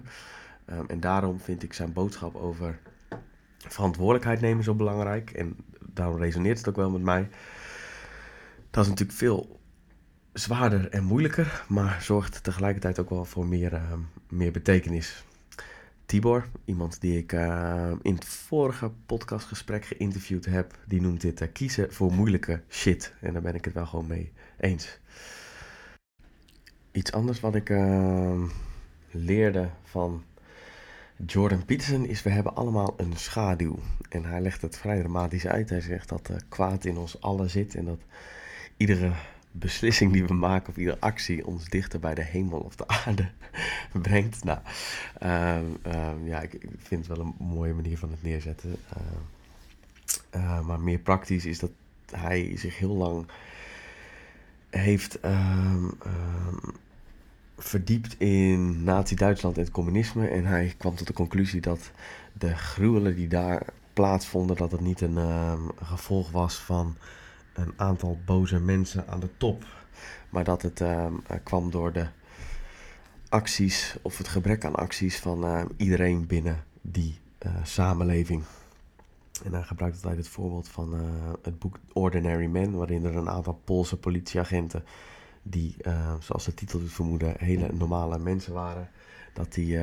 en 0.86 1.00
daarom 1.00 1.40
vind 1.40 1.62
ik 1.62 1.72
zijn 1.72 1.92
boodschap 1.92 2.34
over 2.34 2.78
verantwoordelijkheid 3.58 4.40
nemen 4.40 4.64
zo 4.64 4.74
belangrijk. 4.74 5.30
En 5.30 5.56
daarom 5.80 6.18
resoneert 6.18 6.58
het 6.58 6.68
ook 6.68 6.76
wel 6.76 6.90
met 6.90 7.02
mij. 7.02 7.28
Dat 8.70 8.84
is 8.84 8.90
natuurlijk 8.90 9.18
veel 9.18 9.60
zwaarder 10.38 10.88
en 10.88 11.04
moeilijker, 11.04 11.64
maar 11.68 12.02
zorgt 12.02 12.44
tegelijkertijd 12.44 12.98
ook 12.98 13.10
wel 13.10 13.24
voor 13.24 13.46
meer, 13.46 13.82
meer 14.28 14.52
betekenis. 14.52 15.24
Tibor, 16.06 16.46
iemand 16.64 17.00
die 17.00 17.18
ik 17.18 17.32
uh, 17.32 17.92
in 18.02 18.14
het 18.14 18.24
vorige 18.24 18.90
podcastgesprek 19.06 19.84
geïnterviewd 19.84 20.44
heb, 20.44 20.78
die 20.86 21.00
noemt 21.00 21.20
dit 21.20 21.40
uh, 21.40 21.48
kiezen 21.52 21.92
voor 21.92 22.12
moeilijke 22.12 22.62
shit. 22.68 23.14
En 23.20 23.32
daar 23.32 23.42
ben 23.42 23.54
ik 23.54 23.64
het 23.64 23.74
wel 23.74 23.86
gewoon 23.86 24.06
mee 24.06 24.32
eens. 24.58 24.98
Iets 26.92 27.12
anders 27.12 27.40
wat 27.40 27.54
ik 27.54 27.68
uh, 27.68 28.42
leerde 29.10 29.68
van 29.82 30.24
Jordan 31.26 31.64
Peterson 31.64 32.06
is: 32.06 32.22
we 32.22 32.30
hebben 32.30 32.54
allemaal 32.54 32.94
een 32.96 33.16
schaduw. 33.16 33.78
En 34.08 34.24
hij 34.24 34.40
legt 34.40 34.62
het 34.62 34.76
vrij 34.76 34.98
dramatisch 34.98 35.46
uit. 35.46 35.70
Hij 35.70 35.80
zegt 35.80 36.08
dat 36.08 36.30
kwaad 36.48 36.84
in 36.84 36.96
ons 36.96 37.20
allen 37.20 37.50
zit 37.50 37.74
en 37.74 37.84
dat 37.84 38.00
iedere 38.76 39.12
beslissing 39.58 40.12
die 40.12 40.24
we 40.24 40.34
maken 40.34 40.68
of 40.68 40.76
iedere 40.76 41.00
actie 41.00 41.46
ons 41.46 41.68
dichter 41.68 42.00
bij 42.00 42.14
de 42.14 42.22
hemel 42.22 42.58
of 42.58 42.76
de 42.76 42.88
aarde 42.88 43.28
brengt. 44.02 44.44
Nou, 44.44 44.58
uh, 45.22 45.58
uh, 45.86 46.12
ja, 46.24 46.40
ik, 46.40 46.52
ik, 46.52 46.68
vind 46.78 47.06
het 47.06 47.16
wel 47.16 47.26
een 47.26 47.34
mooie 47.38 47.74
manier 47.74 47.98
van 47.98 48.10
het 48.10 48.22
neerzetten. 48.22 48.76
Uh, 50.34 50.66
maar 50.66 50.80
meer 50.80 50.98
praktisch 50.98 51.44
is 51.44 51.58
dat 51.58 51.70
hij 52.10 52.56
zich 52.56 52.78
heel 52.78 52.94
lang 52.94 53.26
heeft 54.70 55.20
ehm, 55.20 55.88
verdiept 57.56 58.14
in 58.18 58.84
Nazi-Duitsland 58.84 59.56
en 59.56 59.62
het 59.62 59.72
communisme. 59.72 60.28
En 60.28 60.44
hij 60.44 60.74
kwam 60.78 60.94
tot 60.94 61.06
de 61.06 61.12
conclusie 61.12 61.60
dat 61.60 61.90
de 62.32 62.56
gruwelen 62.56 63.14
die 63.14 63.28
daar 63.28 63.66
plaatsvonden, 63.92 64.56
dat 64.56 64.72
het 64.72 64.80
niet 64.80 65.00
een 65.00 65.18
gevolg 65.82 66.30
was 66.30 66.56
van 66.56 66.96
een 67.56 67.72
aantal 67.76 68.18
boze 68.24 68.60
mensen 68.60 69.08
aan 69.08 69.20
de 69.20 69.36
top. 69.36 69.64
Maar 70.30 70.44
dat 70.44 70.62
het 70.62 70.80
uh, 70.80 71.06
kwam 71.42 71.70
door 71.70 71.92
de 71.92 72.06
acties 73.28 73.96
of 74.02 74.18
het 74.18 74.28
gebrek 74.28 74.64
aan 74.64 74.74
acties 74.74 75.18
van 75.18 75.44
uh, 75.44 75.64
iedereen 75.76 76.26
binnen 76.26 76.64
die 76.80 77.18
uh, 77.46 77.52
samenleving. 77.62 78.42
En 79.44 79.52
hij 79.52 79.62
gebruikt 79.62 79.96
altijd 79.96 80.16
het 80.16 80.28
voorbeeld 80.28 80.68
van 80.68 80.94
het 81.42 81.58
boek 81.58 81.78
Ordinary 81.92 82.46
Men, 82.46 82.76
waarin 82.76 83.04
er 83.04 83.16
een 83.16 83.28
aantal 83.28 83.60
Poolse 83.64 83.96
politieagenten, 83.96 84.84
die, 85.42 85.76
zoals 86.20 86.44
de 86.44 86.54
titel 86.54 86.78
doet 86.78 86.92
vermoeden, 86.92 87.34
hele 87.38 87.72
normale 87.72 88.18
mensen 88.18 88.52
waren, 88.52 88.90
dat 89.36 89.52
die 89.52 89.78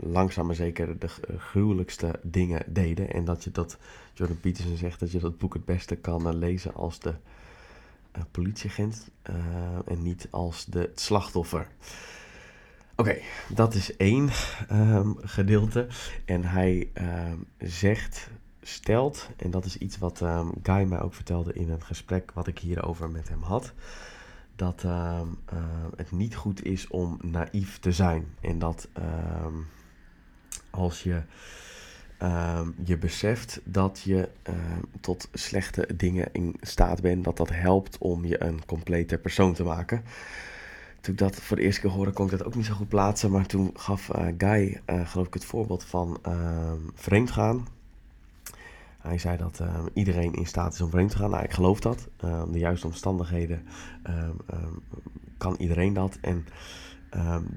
langzaam 0.00 0.46
maar 0.46 0.54
zeker 0.54 0.98
de 0.98 1.08
gruwelijkste 1.38 2.20
dingen 2.22 2.62
deden. 2.66 3.12
En 3.12 3.24
dat 3.24 3.44
je 3.44 3.50
dat 3.50 3.78
Jordan 4.14 4.40
Peterson 4.40 4.76
zegt 4.76 5.00
dat 5.00 5.12
je 5.12 5.18
dat 5.18 5.38
boek 5.38 5.54
het 5.54 5.64
beste 5.64 5.96
kan 5.96 6.28
eh, 6.28 6.34
lezen 6.34 6.74
als 6.74 6.98
de 6.98 7.14
politieagent 8.30 9.10
en 9.86 10.02
niet 10.02 10.28
als 10.30 10.64
de 10.64 10.90
slachtoffer. 10.94 11.68
Oké, 12.96 13.18
dat 13.48 13.74
is 13.74 13.96
één 13.96 14.30
um, 14.72 15.16
gedeelte. 15.20 15.86
En 16.24 16.44
hij 16.44 16.90
um, 16.94 17.46
zegt, 17.58 18.30
stelt, 18.62 19.28
en 19.36 19.50
dat 19.50 19.64
is 19.64 19.78
iets 19.78 19.98
wat 19.98 20.20
um, 20.20 20.52
Guy 20.62 20.82
mij 20.82 21.00
ook 21.00 21.14
vertelde 21.14 21.52
in 21.52 21.70
een 21.70 21.82
gesprek 21.82 22.32
wat 22.32 22.46
ik 22.46 22.58
hierover 22.58 23.10
met 23.10 23.28
hem 23.28 23.42
had. 23.42 23.72
Dat 24.56 24.84
het 25.96 26.10
niet 26.10 26.34
goed 26.34 26.64
is 26.64 26.88
om 26.88 27.18
naïef 27.22 27.78
te 27.78 27.92
zijn. 27.92 28.26
En 28.40 28.58
dat 28.58 28.88
als 30.70 31.02
je 31.02 31.22
Ehm, 32.24 32.68
je 32.84 32.98
beseft 32.98 33.60
dat 33.64 34.00
je 34.04 34.28
ehm, 34.42 34.80
tot 35.00 35.28
slechte 35.32 35.88
dingen 35.96 36.28
in 36.32 36.56
staat 36.60 37.00
bent, 37.00 37.24
dat 37.24 37.36
dat 37.36 37.50
helpt 37.50 37.98
om 37.98 38.24
je 38.24 38.42
een 38.42 38.64
complete 38.66 39.18
persoon 39.18 39.54
te 39.54 39.62
maken. 39.62 40.02
Toen 41.00 41.12
ik 41.12 41.18
dat 41.18 41.36
voor 41.36 41.56
de 41.56 41.62
eerste 41.62 41.80
keer 41.80 41.90
hoorde, 41.90 42.12
kon 42.12 42.24
ik 42.24 42.30
dat 42.30 42.44
ook 42.44 42.54
niet 42.54 42.64
zo 42.64 42.74
goed 42.74 42.88
plaatsen. 42.88 43.30
Maar 43.30 43.46
toen 43.46 43.70
gaf 43.74 44.08
uh, 44.08 44.26
Guy, 44.38 44.80
uh, 44.86 45.08
geloof 45.08 45.26
ik, 45.26 45.34
het 45.34 45.44
voorbeeld 45.44 45.84
van 45.84 46.18
uh, 46.28 46.72
vreemd 46.94 47.30
gaan. 47.30 47.66
Hij 49.06 49.18
zei 49.18 49.36
dat 49.36 49.62
iedereen 49.94 50.32
in 50.32 50.46
staat 50.46 50.74
is 50.74 50.80
om 50.80 50.90
vreemd 50.90 51.10
te 51.10 51.16
gaan. 51.16 51.30
Nou, 51.30 51.44
ik 51.44 51.52
geloof 51.52 51.80
dat. 51.80 52.08
de 52.50 52.58
juiste 52.58 52.86
omstandigheden 52.86 53.62
kan 55.38 55.56
iedereen 55.58 55.92
dat. 55.92 56.18
En 56.20 56.46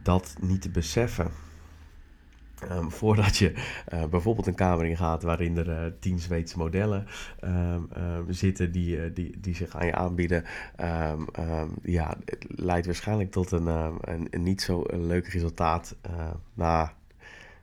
dat 0.04 0.36
niet 0.39 0.62
te 0.62 0.70
beseffen 0.70 1.32
voordat 3.00 3.38
je 3.38 3.54
uh, 3.94 4.06
bijvoorbeeld 4.06 4.48
een 4.48 4.56
kamer 4.56 4.86
in 4.86 4.98
gaat 4.98 5.24
waarin 5.24 5.58
er 5.58 5.68
uh, 5.68 5.92
tien 6.00 6.20
Zweedse 6.20 6.58
modellen 6.58 7.06
zitten 8.27 8.72
die, 8.72 8.98
uh, 8.98 9.16
die, 9.16 9.39
die 9.39 9.56
zich 9.56 9.75
aan 9.75 9.86
je 9.86 9.96
aanbieden, 9.96 10.44
ja, 11.82 12.16
leidt 12.39 12.86
waarschijnlijk 12.86 13.32
tot 13.32 13.51
een, 13.51 13.66
een, 13.66 14.27
een, 14.30 14.44
niet 14.44 14.62
zo 14.62 14.84
leuk 14.88 15.27
resultaat. 15.27 15.96
nou, 16.54 16.89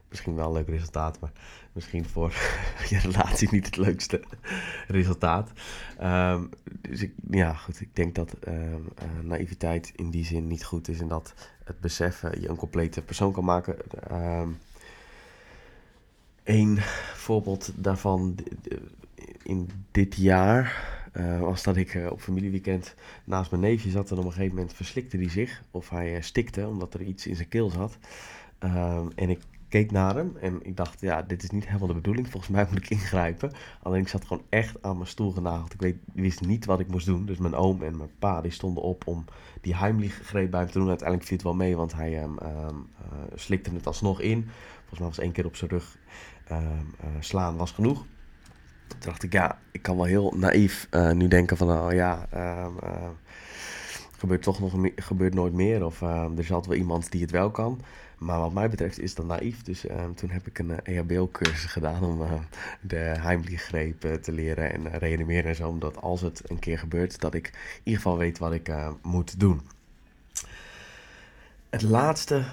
misschien 0.09 0.35
wel 0.35 0.47
een 0.47 0.53
leuk 0.53 0.67
resultaat, 0.67 1.19
maar 1.19 1.31
misschien 1.75 2.05
voor 2.05 2.33
je 2.89 2.97
relatie 2.97 3.47
niet 3.51 3.65
het 3.65 3.77
leukste 3.77 4.23
resultaat. 4.87 5.51
dus 6.81 7.01
ik, 7.01 7.13
ja, 7.29 7.53
goed, 7.53 7.81
ik 7.81 7.95
denk 7.95 8.15
dat 8.15 8.35
naïviteit 9.21 9.91
in 9.95 10.09
die 10.09 10.25
zin 10.25 10.47
niet 10.47 10.63
goed 10.63 10.87
is 10.87 10.99
en 10.99 11.07
dat 11.07 11.33
het 11.63 11.79
beseffen 11.79 12.41
je 12.41 12.49
een 12.49 12.55
complete 12.55 13.01
persoon 13.01 13.31
kan 13.31 13.45
maken. 13.45 13.77
Een 16.43 16.77
voorbeeld 17.13 17.71
daarvan 17.75 18.35
in 19.43 19.69
dit 19.91 20.15
jaar 20.15 20.93
uh, 21.13 21.39
was 21.39 21.63
dat 21.63 21.75
ik 21.75 21.99
op 22.09 22.21
familieweekend 22.21 22.95
naast 23.23 23.51
mijn 23.51 23.63
neefje 23.63 23.89
zat 23.89 24.11
en 24.11 24.17
op 24.17 24.25
een 24.25 24.31
gegeven 24.31 24.55
moment 24.55 24.73
verslikte 24.73 25.17
hij 25.17 25.29
zich 25.29 25.63
of 25.71 25.89
hij 25.89 26.21
stikte 26.21 26.67
omdat 26.67 26.93
er 26.93 27.01
iets 27.01 27.27
in 27.27 27.35
zijn 27.35 27.47
keel 27.47 27.69
zat. 27.69 27.97
Ehm, 28.59 29.07
en 29.15 29.29
ik 29.29 29.39
keek 29.75 29.91
naar 29.91 30.15
hem 30.15 30.37
en 30.37 30.59
ik 30.63 30.77
dacht, 30.77 31.01
ja, 31.01 31.21
dit 31.21 31.43
is 31.43 31.49
niet 31.49 31.65
helemaal 31.65 31.87
de 31.87 31.93
bedoeling. 31.93 32.29
Volgens 32.29 32.51
mij 32.51 32.65
moet 32.69 32.77
ik 32.77 32.89
ingrijpen. 32.89 33.51
Alleen 33.81 34.01
ik 34.01 34.07
zat 34.07 34.25
gewoon 34.25 34.43
echt 34.49 34.81
aan 34.81 34.95
mijn 34.95 35.09
stoel 35.09 35.31
genageld. 35.31 35.73
Ik 35.73 35.81
weet, 35.81 35.97
wist 36.13 36.41
niet 36.41 36.65
wat 36.65 36.79
ik 36.79 36.87
moest 36.87 37.05
doen. 37.05 37.25
Dus 37.25 37.37
mijn 37.37 37.55
oom 37.55 37.83
en 37.83 37.97
mijn 37.97 38.09
pa 38.19 38.41
die 38.41 38.51
stonden 38.51 38.83
op 38.83 39.07
om 39.07 39.25
die 39.61 39.75
Heimlich 39.75 40.21
greep 40.23 40.51
bij 40.51 40.59
hem 40.59 40.69
te 40.69 40.77
doen. 40.77 40.87
Uiteindelijk 40.87 41.27
viel 41.27 41.37
het 41.37 41.45
wel 41.45 41.55
mee, 41.55 41.75
want 41.75 41.93
hij 41.93 42.23
um, 42.23 42.37
slikte 43.35 43.71
het 43.73 43.87
alsnog 43.87 44.21
in. 44.21 44.49
Volgens 44.79 44.99
mij 44.99 45.07
was 45.07 45.19
één 45.19 45.31
keer 45.31 45.45
op 45.45 45.55
zijn 45.55 45.69
rug 45.69 45.97
Ehm, 46.47 46.85
eh, 46.99 47.07
slaan 47.19 47.57
was 47.57 47.71
genoeg. 47.71 48.05
Toen 48.87 48.99
dacht 48.99 49.23
ik, 49.23 49.33
ja, 49.33 49.59
ik 49.71 49.81
kan 49.81 49.95
wel 49.95 50.05
heel 50.05 50.33
naïef 50.37 50.87
uh, 50.91 51.11
nu 51.11 51.27
denken 51.27 51.57
van, 51.57 51.71
oh 51.71 51.93
ja, 51.93 52.27
um, 52.65 52.77
gebeurt 54.17 54.41
toch 54.41 54.59
nog 54.59 54.73
gebeurt 54.95 55.33
nooit 55.33 55.53
meer. 55.53 55.85
Of 55.85 56.01
er 56.01 56.31
is 56.37 56.51
altijd 56.51 56.65
wel 56.65 56.75
iemand 56.75 57.11
die 57.11 57.21
het 57.21 57.31
wel 57.31 57.51
kan. 57.51 57.81
Maar 58.17 58.39
wat 58.39 58.53
mij 58.53 58.69
betreft 58.69 58.99
is 58.99 59.15
dat 59.15 59.25
naïef. 59.25 59.61
Dus 59.61 59.85
toen 60.15 60.29
heb 60.29 60.47
ik 60.47 60.59
een 60.59 60.79
EHBO-cursus 60.83 61.71
gedaan 61.71 62.03
om 62.03 62.21
de 62.81 62.95
Heimlich-greep 62.95 64.01
te 64.21 64.31
leren 64.31 64.73
en 64.73 64.99
reanimeren 64.99 65.49
en 65.49 65.55
zo. 65.55 65.69
Omdat 65.69 66.01
als 66.01 66.21
het 66.21 66.49
een 66.49 66.59
keer 66.59 66.79
gebeurt, 66.79 67.19
dat 67.19 67.33
ik 67.33 67.47
in 67.47 67.81
ieder 67.83 68.01
geval 68.01 68.17
weet 68.17 68.37
wat 68.37 68.53
ik 68.53 68.71
moet 69.01 69.39
doen. 69.39 69.61
Het 71.69 71.81
laatste 71.81 72.45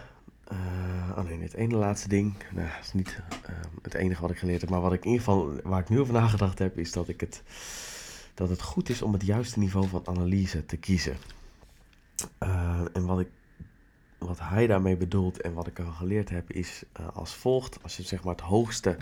uh, 0.53 1.17
alleen 1.17 1.43
het 1.43 1.55
ene 1.55 1.77
laatste 1.77 2.09
ding, 2.09 2.35
nou, 2.51 2.69
is 2.81 2.93
niet 2.93 3.23
uh, 3.49 3.57
het 3.83 3.95
enige 3.95 4.21
wat 4.21 4.31
ik 4.31 4.39
geleerd 4.39 4.61
heb, 4.61 4.71
maar 4.71 4.81
wat 4.81 4.93
ik 4.93 5.05
in 5.05 5.11
ieder 5.11 5.25
geval, 5.25 5.61
waar 5.63 5.81
ik 5.81 5.89
nu 5.89 6.01
over 6.01 6.13
nagedacht 6.13 6.59
heb, 6.59 6.79
is 6.79 6.93
dat, 6.93 7.09
ik 7.09 7.21
het, 7.21 7.43
dat 8.35 8.49
het 8.49 8.63
goed 8.63 8.89
is 8.89 9.03
om 9.03 9.13
het 9.13 9.27
juiste 9.27 9.59
niveau 9.59 9.89
van 9.89 10.03
analyse 10.05 10.67
te 10.67 10.77
kiezen. 10.77 11.17
Uh, 12.43 12.81
en 12.93 13.07
wat, 13.07 13.21
ik, 13.21 13.29
wat 14.27 14.39
hij 14.41 14.67
daarmee 14.67 14.97
bedoelt 14.97 15.41
en 15.41 15.55
wat 15.55 15.67
ik 15.67 15.79
al 15.79 15.93
geleerd 15.93 16.31
heb, 16.31 16.51
is 16.51 16.83
als 17.13 17.35
volgt: 17.35 17.83
als 17.83 17.97
je 17.97 18.03
zeg 18.03 18.25
maar 18.25 18.35
het 18.35 18.45
hoogste 18.45 18.97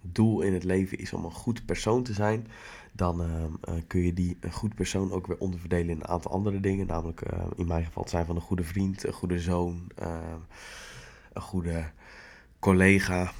doel 0.00 0.40
in 0.40 0.52
het 0.52 0.64
leven 0.64 0.98
is 0.98 1.12
om 1.12 1.24
een 1.24 1.30
goed 1.30 1.66
persoon 1.66 2.02
te 2.02 2.12
zijn, 2.12 2.46
dan 2.92 3.22
kun 3.86 4.00
je 4.00 4.12
die 4.12 4.36
een 4.40 4.52
goed 4.52 4.74
persoon 4.74 5.12
ook 5.12 5.26
weer 5.26 5.38
onderverdelen 5.38 5.88
in 5.88 5.96
een 5.96 6.08
aantal 6.08 6.30
andere 6.30 6.60
dingen. 6.60 6.86
Namelijk 6.86 7.22
in 7.56 7.66
mijn 7.66 7.84
geval 7.84 8.02
het 8.02 8.12
zijn 8.12 8.26
van 8.26 8.36
een 8.36 8.42
goede 8.42 8.64
vriend, 8.64 9.06
een 9.06 9.12
goede 9.12 9.40
zoon 9.40 9.86
een 11.32 11.42
goede 11.42 11.90
collega, 12.58 13.32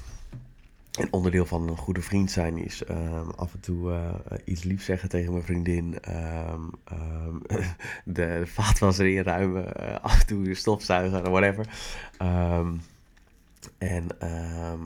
een 0.99 1.13
onderdeel 1.13 1.45
van 1.45 1.67
een 1.67 1.77
goede 1.77 2.01
vriend 2.01 2.31
zijn 2.31 2.57
is 2.57 2.83
ehm, 2.83 3.29
af 3.35 3.53
en 3.53 3.59
toe 3.59 3.91
uh, 3.91 4.13
iets 4.45 4.63
lief 4.63 4.83
zeggen 4.83 5.09
tegen 5.09 5.31
mijn 5.31 5.43
vriendin. 5.45 5.97
Um, 6.09 6.71
um, 6.91 7.41
de 8.15 8.41
vaatwasser 8.45 9.07
inruimen, 9.07 9.65
uh, 9.81 9.95
af 10.01 10.19
en 10.19 10.27
toe 10.27 10.53
stofzuigen, 10.53 11.31
whatever. 11.31 11.65
en 13.77 14.07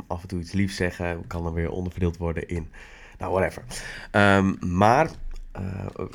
af 0.08 0.22
en 0.22 0.28
toe 0.28 0.40
iets 0.40 0.52
lief 0.52 0.74
zeggen 0.74 1.28
kan 1.28 1.44
dan 1.44 1.54
weer 1.54 1.70
onderverdeeld 1.72 2.18
worden 2.18 2.48
in, 2.48 2.68
nou 3.18 3.32
whatever. 3.32 3.64
maar 4.60 5.10
uh, 5.60 6.06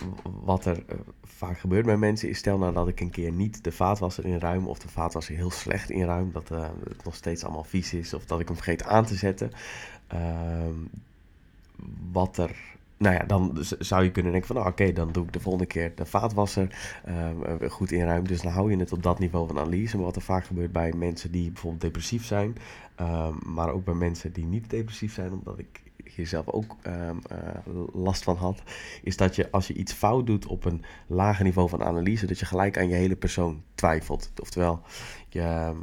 wat 0.44 0.64
er 0.64 0.84
vaak 1.24 1.58
gebeurt 1.58 1.86
bij 1.86 1.96
mensen 1.96 2.28
is, 2.28 2.38
stel 2.38 2.58
nou 2.58 2.72
dat 2.72 2.88
ik 2.88 3.00
een 3.00 3.10
keer 3.10 3.32
niet 3.32 3.64
de 3.64 3.72
vaatwasser 3.72 4.24
inruim 4.24 4.66
of 4.66 4.78
de 4.78 4.88
vaatwasser 4.88 5.34
heel 5.34 5.50
slecht 5.50 5.90
inruim, 5.90 6.32
dat 6.32 6.50
uh, 6.50 6.68
het 6.88 7.04
nog 7.04 7.14
steeds 7.14 7.44
allemaal 7.44 7.64
vies 7.64 7.94
is 7.94 8.14
of 8.14 8.24
dat 8.24 8.40
ik 8.40 8.46
hem 8.46 8.56
vergeet 8.56 8.84
aan 8.84 9.04
te 9.04 9.14
zetten. 9.14 9.50
Uh, 10.14 10.20
wat 12.12 12.36
er 12.36 12.56
nou 12.98 13.14
ja, 13.14 13.24
dan 13.24 13.56
zou 13.78 14.04
je 14.04 14.10
kunnen 14.10 14.32
denken 14.32 14.48
van, 14.48 14.56
nou, 14.56 14.68
oké, 14.68 14.92
dan 14.92 15.12
doe 15.12 15.24
ik 15.24 15.32
de 15.32 15.40
volgende 15.40 15.66
keer 15.66 15.92
de 15.94 16.06
vaatwasser 16.06 16.92
uh, 17.08 17.70
goed 17.70 17.92
inruim. 17.92 18.26
Dus 18.26 18.42
dan 18.42 18.52
hou 18.52 18.70
je 18.70 18.76
het 18.76 18.92
op 18.92 19.02
dat 19.02 19.18
niveau 19.18 19.46
van 19.46 19.58
analyse. 19.58 19.98
Wat 19.98 20.16
er 20.16 20.22
vaak 20.22 20.44
gebeurt 20.44 20.72
bij 20.72 20.92
mensen 20.92 21.30
die 21.30 21.50
bijvoorbeeld 21.50 21.82
depressief 21.82 22.24
zijn, 22.24 22.56
uh, 23.00 23.28
maar 23.46 23.72
ook 23.72 23.84
bij 23.84 23.94
mensen 23.94 24.32
die 24.32 24.44
niet 24.44 24.70
depressief 24.70 25.14
zijn, 25.14 25.32
omdat 25.32 25.58
ik 25.58 25.82
hier 26.18 26.26
zelf 26.26 26.48
ook 26.48 26.76
uh, 26.86 27.10
last 27.92 28.22
van 28.22 28.36
had, 28.36 28.62
is 29.02 29.16
dat 29.16 29.36
je 29.36 29.50
als 29.50 29.66
je 29.66 29.74
iets 29.74 29.92
fout 29.92 30.26
doet 30.26 30.46
op 30.46 30.64
een 30.64 30.84
lager 31.06 31.44
niveau 31.44 31.68
van 31.68 31.82
analyse, 31.82 32.26
dat 32.26 32.38
je 32.38 32.46
gelijk 32.46 32.78
aan 32.78 32.88
je 32.88 32.94
hele 32.94 33.16
persoon 33.16 33.62
twijfelt. 33.74 34.32
Oftewel, 34.40 34.80
je, 35.28 35.40
ehm, 35.40 35.76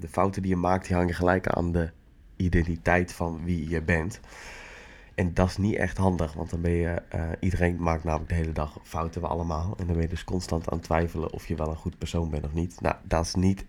de 0.00 0.08
fouten 0.08 0.42
die 0.42 0.50
je 0.50 0.56
maakt, 0.56 0.86
die 0.86 0.96
hangen 0.96 1.14
gelijk 1.14 1.48
aan 1.48 1.72
de 1.72 1.90
identiteit 2.36 3.12
van 3.12 3.44
wie 3.44 3.68
je 3.68 3.82
bent. 3.82 4.20
En 5.14 5.34
dat 5.34 5.48
is 5.48 5.56
niet 5.56 5.76
echt 5.76 5.96
handig, 5.96 6.32
want 6.32 6.50
dan 6.50 6.60
ben 6.60 6.72
je, 6.72 7.02
uh, 7.14 7.28
iedereen 7.40 7.76
maakt 7.82 8.04
namelijk 8.04 8.28
de 8.28 8.34
hele 8.34 8.52
dag 8.52 8.78
fouten, 8.82 9.20
we 9.20 9.26
allemaal. 9.26 9.74
En 9.78 9.86
dan 9.86 9.94
ben 9.94 10.02
je 10.02 10.08
dus 10.08 10.24
constant 10.24 10.70
aan 10.70 10.76
het 10.76 10.86
twijfelen 10.86 11.32
of 11.32 11.46
je 11.46 11.54
wel 11.54 11.68
een 11.68 11.76
goed 11.76 11.98
persoon 11.98 12.30
bent 12.30 12.44
of 12.44 12.52
niet. 12.52 12.80
Nou, 12.80 12.96
dat 13.02 13.24
is 13.24 13.34
niet 13.34 13.64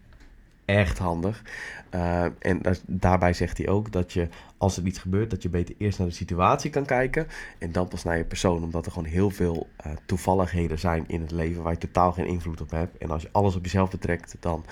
echt 0.68 0.98
handig. 0.98 1.44
Uh, 1.96 2.24
en 2.24 2.62
daarbij 2.86 3.34
zegt 3.34 3.58
hij 3.58 3.68
ook 3.68 3.92
dat 3.92 4.14
je, 4.14 4.28
als 4.58 4.78
er 4.78 4.86
iets 4.86 5.00
gebeurt, 5.00 5.30
dat 5.30 5.42
je 5.42 5.50
beter 5.50 5.76
eerst 5.78 6.00
naar 6.00 6.08
de 6.08 6.14
situatie 6.14 6.70
kan 6.70 6.86
kijken 6.86 7.28
en 7.60 7.72
dan 7.72 7.88
pas 7.88 8.04
naar 8.04 8.18
je 8.18 8.26
persoon. 8.26 8.64
Omdat 8.64 8.86
er 8.86 8.92
gewoon 8.92 9.08
heel 9.08 9.30
veel 9.30 9.68
uh, 9.86 9.94
toevalligheden 10.06 10.80
zijn 10.80 11.04
in 11.08 11.22
het 11.22 11.32
leven 11.32 11.64
waar 11.64 11.72
je 11.72 11.78
totaal 11.78 12.12
geen 12.12 12.28
invloed 12.28 12.62
op 12.62 12.72
hebt. 12.72 12.98
En 12.98 13.12
als 13.12 13.22
je 13.22 13.30
alles 13.32 13.56
op 13.56 13.64
jezelf 13.64 13.90
betrekt, 13.90 14.36
dan 14.40 14.66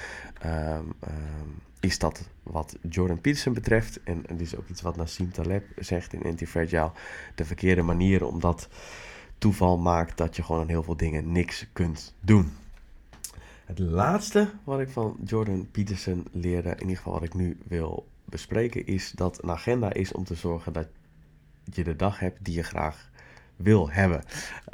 um, 0.46 0.94
um, 1.04 1.62
is 1.80 2.00
dat 2.00 2.30
wat 2.44 2.78
Jordan 2.90 3.22
Peterson 3.22 3.54
betreft. 3.54 4.04
En, 4.04 4.24
en 4.28 4.38
dit 4.38 4.48
is 4.48 4.56
ook 4.56 4.68
iets 4.68 4.82
wat 4.82 4.96
Nassim 4.96 5.32
Taleb 5.32 5.64
zegt 5.76 6.14
in 6.14 6.24
Anti-Fragile. 6.24 6.92
De 7.36 7.46
verkeerde 7.46 7.82
manier 7.82 8.26
omdat 8.26 8.68
toeval 9.38 9.78
maakt 9.78 10.18
dat 10.18 10.36
je 10.36 10.44
gewoon 10.44 10.62
aan 10.62 10.68
heel 10.68 10.84
veel 10.84 10.98
dingen 10.98 11.32
niks 11.32 11.68
kunt 11.74 12.14
doen. 12.20 12.52
Het 13.66 13.80
laatste 13.80 14.50
wat 14.64 14.80
ik 14.80 14.90
van 14.90 15.18
Jordan 15.24 15.68
Peterson 15.72 16.28
leerde, 16.32 16.70
in 16.70 16.82
ieder 16.82 16.98
geval 16.98 17.14
wat 17.14 17.24
ik 17.24 17.34
nu 17.34 17.58
wil 17.68 18.08
bespreken, 18.26 18.86
is 18.86 19.12
dat 19.12 19.44
een 19.44 19.52
agenda 19.52 19.94
is 19.94 20.12
om 20.12 20.24
te 20.24 20.36
zorgen 20.36 20.74
dat 20.74 20.88
je 21.64 21.84
de 21.84 21.96
dag 21.96 22.20
hebt 22.20 22.46
die 22.46 22.56
je 22.56 22.64
graag 22.64 23.10
wil 23.56 23.90
hebben. 23.90 24.18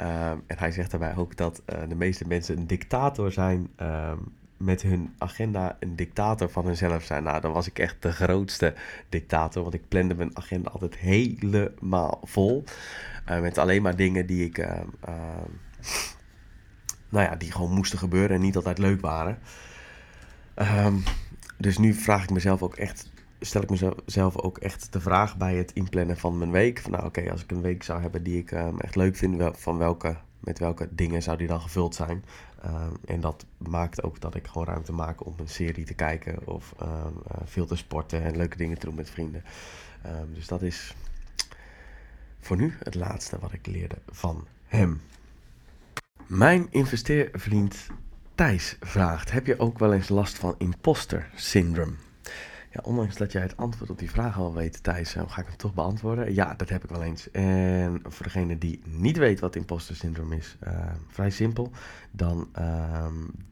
Um, 0.00 0.42
en 0.46 0.58
hij 0.58 0.72
zegt 0.72 0.90
daarbij 0.90 1.16
ook 1.16 1.36
dat 1.36 1.62
uh, 1.66 1.88
de 1.88 1.94
meeste 1.94 2.26
mensen 2.26 2.56
een 2.56 2.66
dictator 2.66 3.32
zijn 3.32 3.68
um, 3.80 4.32
met 4.56 4.82
hun 4.82 5.14
agenda 5.18 5.76
een 5.80 5.96
dictator 5.96 6.50
van 6.50 6.66
hunzelf 6.66 7.04
zijn. 7.04 7.22
Nou, 7.22 7.40
dan 7.40 7.52
was 7.52 7.66
ik 7.66 7.78
echt 7.78 8.02
de 8.02 8.12
grootste 8.12 8.74
dictator, 9.08 9.62
want 9.62 9.74
ik 9.74 9.88
plande 9.88 10.14
mijn 10.14 10.36
agenda 10.36 10.70
altijd 10.70 10.96
helemaal 10.96 12.20
vol. 12.22 12.64
Uh, 13.30 13.40
met 13.40 13.58
alleen 13.58 13.82
maar 13.82 13.96
dingen 13.96 14.26
die 14.26 14.44
ik, 14.44 14.58
uh, 14.58 14.80
nou 17.12 17.30
ja, 17.30 17.36
die 17.36 17.52
gewoon 17.52 17.70
moesten 17.70 17.98
gebeuren 17.98 18.36
en 18.36 18.42
niet 18.42 18.56
altijd 18.56 18.78
leuk 18.78 19.00
waren. 19.00 19.38
Um, 20.56 21.02
dus 21.58 21.78
nu 21.78 21.94
vraag 21.94 22.22
ik 22.22 22.30
mezelf 22.30 22.62
ook 22.62 22.76
echt, 22.76 23.10
stel 23.40 23.62
ik 23.62 23.70
mezelf 23.70 24.36
ook 24.36 24.58
echt 24.58 24.92
de 24.92 25.00
vraag 25.00 25.36
bij 25.36 25.56
het 25.56 25.72
inplannen 25.72 26.18
van 26.18 26.38
mijn 26.38 26.50
week. 26.50 26.80
Van 26.80 26.90
nou, 26.90 27.04
oké, 27.04 27.30
als 27.30 27.42
ik 27.42 27.50
een 27.50 27.62
week 27.62 27.82
zou 27.82 28.00
hebben 28.00 28.22
die 28.22 28.38
ik 28.38 28.50
um, 28.50 28.80
echt 28.80 28.96
leuk 28.96 29.16
vind, 29.16 29.58
van 29.58 29.78
welke 29.78 30.16
met 30.40 30.58
welke 30.58 30.88
dingen 30.90 31.22
zou 31.22 31.36
die 31.36 31.46
dan 31.46 31.60
gevuld 31.60 31.94
zijn. 31.94 32.24
Um, 32.64 32.96
en 33.04 33.20
dat 33.20 33.44
maakt 33.56 34.02
ook 34.02 34.20
dat 34.20 34.34
ik 34.34 34.46
gewoon 34.46 34.66
ruimte 34.66 34.92
maak 34.92 35.26
om 35.26 35.34
een 35.36 35.48
serie 35.48 35.84
te 35.84 35.94
kijken 35.94 36.46
of 36.46 36.74
uh, 36.82 37.06
veel 37.44 37.66
te 37.66 37.76
sporten 37.76 38.22
en 38.22 38.36
leuke 38.36 38.56
dingen 38.56 38.78
te 38.78 38.86
doen 38.86 38.94
met 38.94 39.10
vrienden. 39.10 39.44
Dus 40.34 40.46
dat 40.46 40.62
is 40.62 40.94
voor 42.40 42.56
nu 42.56 42.74
het 42.82 42.94
laatste 42.94 43.38
wat 43.38 43.52
ik 43.52 43.66
leerde 43.66 43.96
van 44.10 44.46
hem. 44.66 45.00
Mijn 46.34 46.66
investeervriend 46.70 47.86
Thijs 48.34 48.76
vraagt: 48.80 49.30
Heb 49.30 49.46
je 49.46 49.58
ook 49.58 49.78
wel 49.78 49.92
eens 49.92 50.08
last 50.08 50.38
van 50.38 50.54
imposter 50.58 51.30
syndrome? 51.34 51.92
Ja, 52.70 52.80
ondanks 52.82 53.16
dat 53.16 53.32
jij 53.32 53.42
het 53.42 53.56
antwoord 53.56 53.90
op 53.90 53.98
die 53.98 54.10
vraag 54.10 54.38
al 54.38 54.54
weet, 54.54 54.82
Thijs, 54.82 55.12
ga 55.12 55.40
ik 55.40 55.46
hem 55.46 55.56
toch 55.56 55.74
beantwoorden. 55.74 56.34
Ja, 56.34 56.54
dat 56.54 56.68
heb 56.68 56.84
ik 56.84 56.90
wel 56.90 57.02
eens. 57.02 57.30
En 57.30 58.00
voor 58.08 58.24
degene 58.24 58.58
die 58.58 58.80
niet 58.84 59.16
weet 59.16 59.40
wat 59.40 59.56
imposter 59.56 59.96
syndroom 59.96 60.32
is, 60.32 60.56
uh, 60.66 60.90
vrij 61.08 61.30
simpel. 61.30 61.70
Dan 62.10 62.48
uh, 62.58 63.06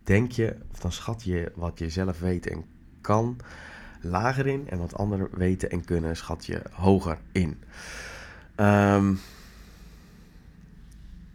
denk 0.04 0.32
je, 0.32 0.56
of 0.72 0.78
dan 0.78 0.92
schat 0.92 1.22
je 1.22 1.52
wat 1.54 1.78
je 1.78 1.90
zelf 1.90 2.20
weet 2.20 2.46
en 2.46 2.64
kan 3.00 3.36
lager 4.00 4.46
in. 4.46 4.68
En 4.68 4.78
wat 4.78 4.96
anderen 4.96 5.28
weten 5.30 5.70
en 5.70 5.84
kunnen, 5.84 6.16
schat 6.16 6.46
je 6.46 6.62
hoger 6.72 7.18
in. 7.32 7.62
Um, 8.56 9.20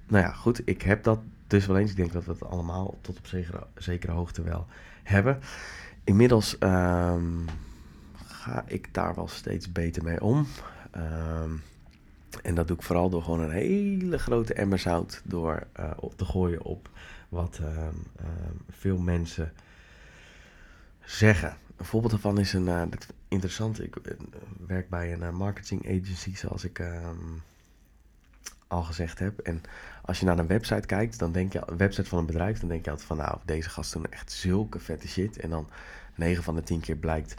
nou 0.08 0.24
ja, 0.24 0.32
goed, 0.32 0.62
ik 0.66 0.82
heb 0.82 1.04
dat 1.04 1.20
dus 1.48 1.66
wel 1.66 1.78
eens. 1.78 1.90
Ik 1.90 1.98
denk 1.98 2.14
dat 2.14 2.26
we 2.26 2.32
het 2.32 2.44
allemaal 2.44 2.98
tot 3.02 3.18
op 3.18 3.28
zekere, 3.76 4.12
hoogte 4.12 4.42
wel 4.44 4.68
hebben. 5.04 5.40
Inmiddels 6.04 6.58
um, 6.60 7.46
ga 8.26 8.64
ik 8.68 8.94
daar 8.94 9.16
wel 9.16 9.28
steeds 9.28 9.72
beter 9.72 10.04
mee 10.04 10.22
om. 10.22 10.48
Um, 10.98 11.62
en 12.42 12.56
dat 12.56 12.68
doe 12.68 12.78
ik 12.78 12.84
vooral 12.84 13.10
door 13.10 13.24
gewoon 13.24 13.40
een 13.40 13.52
hele 13.52 14.18
grote 14.18 14.54
emmer 14.54 14.80
zout 14.80 15.22
door 15.24 15.68
uh, 15.80 15.92
op 15.96 16.18
te 16.18 16.26
gooien 16.26 16.62
op 16.62 16.90
wat 17.30 17.60
uh, 17.62 17.88
veel 18.70 18.98
mensen 18.98 19.54
zeggen. 21.06 21.58
Een 21.78 21.86
voorbeeld 21.86 22.12
daarvan 22.12 22.40
is 22.40 22.54
een 22.54 22.68
uh, 22.68 22.82
interessant. 23.28 23.84
Ik 23.84 23.96
uh, 23.96 24.14
werk 24.68 24.90
bij 24.90 25.14
een 25.14 25.36
marketing 25.36 25.86
agency, 25.86 26.36
zoals 26.36 26.64
ik 26.64 26.80
ehm, 26.80 27.18
al 28.68 28.84
gezegd 28.84 29.20
heb. 29.20 29.40
En 29.40 29.62
als 30.02 30.20
je 30.20 30.26
naar 30.26 30.40
een 30.40 30.48
website 30.48 30.88
kijkt, 30.88 31.20
dan 31.20 31.32
denk 31.32 31.54
je, 31.54 31.62
een 31.66 31.78
website 31.78 32.10
van 32.10 32.18
een 32.18 32.26
bedrijf, 32.26 32.60
dan 32.60 32.70
denk 32.70 32.86
je 32.86 32.92
altijd 32.92 33.08
van 33.08 33.18
nou, 33.18 33.38
deze 33.46 33.70
gasten 33.70 34.02
doen 34.02 34.12
echt 34.12 34.32
zulke 34.32 34.80
vette 34.80 35.08
shit. 35.08 35.40
En 35.40 35.50
dan 35.50 35.70
9 36.16 36.44
van 36.44 36.56
de 36.56 36.64
10 36.64 36.80
keer 36.80 36.96
blijkt 36.96 37.36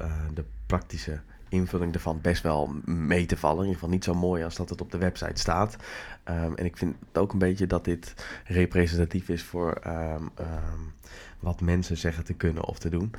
uh, 0.00 0.12
de 0.34 0.44
praktische 0.66 1.20
invulling 1.48 1.94
ervan 1.94 2.20
best 2.20 2.42
wel 2.42 2.74
mee 2.84 3.26
te 3.26 3.36
vallen. 3.36 3.58
In 3.58 3.64
ieder 3.64 3.78
geval 3.78 3.94
niet 3.94 4.04
zo 4.04 4.14
mooi 4.14 4.44
als 4.44 4.56
dat 4.56 4.70
het 4.70 4.80
op 4.80 4.90
de 4.90 4.98
website 4.98 5.40
staat. 5.40 5.76
Um, 6.24 6.56
en 6.56 6.64
ik 6.64 6.76
vind 6.76 6.96
het 7.08 7.18
ook 7.18 7.32
een 7.32 7.38
beetje 7.38 7.66
dat 7.66 7.84
dit 7.84 8.14
representatief 8.44 9.28
is 9.28 9.42
voor 9.42 9.80
um, 9.86 10.30
um, 10.40 10.94
wat 11.38 11.60
mensen 11.60 11.96
zeggen 11.96 12.24
te 12.24 12.34
kunnen 12.34 12.64
of 12.64 12.78
te 12.78 12.88
doen. 12.88 13.12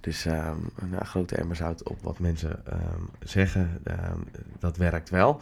Dus 0.00 0.24
een 0.24 1.06
grote 1.06 1.36
emmer 1.36 1.56
zout 1.56 1.88
op 1.88 2.02
wat 2.02 2.18
mensen 2.18 2.62
zeggen, 3.20 3.82
dat 4.58 4.76
werkt 4.76 5.10
wel. 5.10 5.40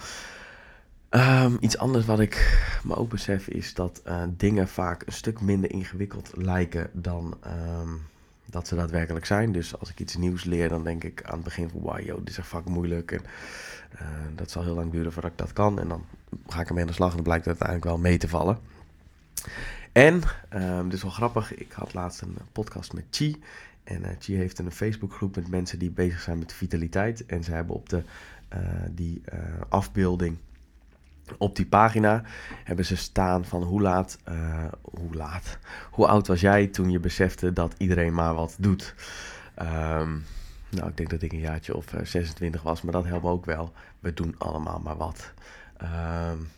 Iets 1.60 1.78
anders 1.78 2.04
wat 2.06 2.20
ik 2.20 2.62
me 2.84 2.96
ook 2.96 3.08
besef 3.08 3.48
is 3.48 3.74
dat 3.74 4.02
uh, 4.06 4.22
dingen 4.36 4.68
vaak 4.68 5.02
een 5.06 5.12
stuk 5.12 5.40
minder 5.40 5.70
ingewikkeld 5.70 6.30
lijken 6.34 6.90
dan 6.92 7.38
dat 8.50 8.68
ze 8.68 8.74
daadwerkelijk 8.74 9.26
zijn. 9.26 9.52
Dus 9.52 9.78
als 9.78 9.90
ik 9.90 10.00
iets 10.00 10.16
nieuws 10.16 10.44
leer, 10.44 10.68
dan 10.68 10.84
denk 10.84 11.04
ik 11.04 11.22
aan 11.24 11.34
het 11.34 11.44
begin 11.44 11.68
van... 11.68 11.80
wow, 11.80 12.18
dit 12.18 12.28
is 12.28 12.38
echt 12.38 12.64
moeilijk 12.64 13.12
en 13.12 13.22
uh, 13.94 14.00
dat 14.34 14.50
zal 14.50 14.62
heel 14.62 14.74
lang 14.74 14.92
duren 14.92 15.12
voordat 15.12 15.30
ik 15.30 15.38
dat 15.38 15.52
kan. 15.52 15.80
En 15.80 15.88
dan 15.88 16.04
ga 16.46 16.60
ik 16.60 16.68
ermee 16.68 16.82
aan 16.82 16.88
de 16.88 16.94
slag 16.94 17.08
en 17.08 17.14
dan 17.14 17.24
blijkt 17.24 17.44
het 17.44 17.60
uiteindelijk 17.60 17.88
wel 17.88 18.10
mee 18.10 18.18
te 18.18 18.28
vallen. 18.28 18.58
En, 19.92 20.22
dit 20.84 20.92
is 20.92 21.02
wel 21.02 21.10
grappig, 21.10 21.54
ik 21.54 21.72
had 21.72 21.94
laatst 21.94 22.20
een 22.20 22.36
podcast 22.52 22.92
met 22.92 23.04
Chi. 23.10 23.42
En 23.84 24.02
uh, 24.02 24.08
Chi 24.18 24.34
heeft 24.34 24.58
een 24.58 24.70
Facebookgroep 24.70 25.36
met 25.36 25.48
mensen 25.48 25.78
die 25.78 25.90
bezig 25.90 26.20
zijn 26.20 26.38
met 26.38 26.52
vitaliteit. 26.52 27.26
En 27.26 27.44
ze 27.44 27.52
hebben 27.52 27.74
op 27.74 27.88
de, 27.88 28.02
die 28.90 29.22
afbeelding 29.68 30.36
op 31.38 31.56
die 31.56 31.66
pagina 31.66 32.22
hebben 32.64 32.84
ze 32.84 32.96
staan 32.96 33.44
van 33.44 33.62
hoe 33.62 33.80
laat, 33.80 34.18
uh, 34.28 34.64
hoe 34.82 35.14
laat, 35.14 35.58
hoe 35.90 36.06
oud 36.06 36.26
was 36.26 36.40
jij 36.40 36.66
toen 36.66 36.90
je 36.90 37.00
besefte 37.00 37.52
dat 37.52 37.74
iedereen 37.78 38.14
maar 38.14 38.34
wat 38.34 38.56
doet. 38.58 38.94
Um, 39.62 40.24
nou, 40.70 40.88
ik 40.88 40.96
denk 40.96 41.10
dat 41.10 41.22
ik 41.22 41.32
een 41.32 41.38
jaartje 41.38 41.76
of 41.76 41.92
uh, 41.92 42.00
26 42.04 42.62
was, 42.62 42.82
maar 42.82 42.92
dat 42.92 43.04
helpt 43.04 43.24
ook 43.24 43.44
wel. 43.44 43.72
We 44.00 44.14
doen 44.14 44.34
allemaal 44.38 44.78
maar 44.78 44.96
wat. 44.96 45.32
Um, 45.82 46.48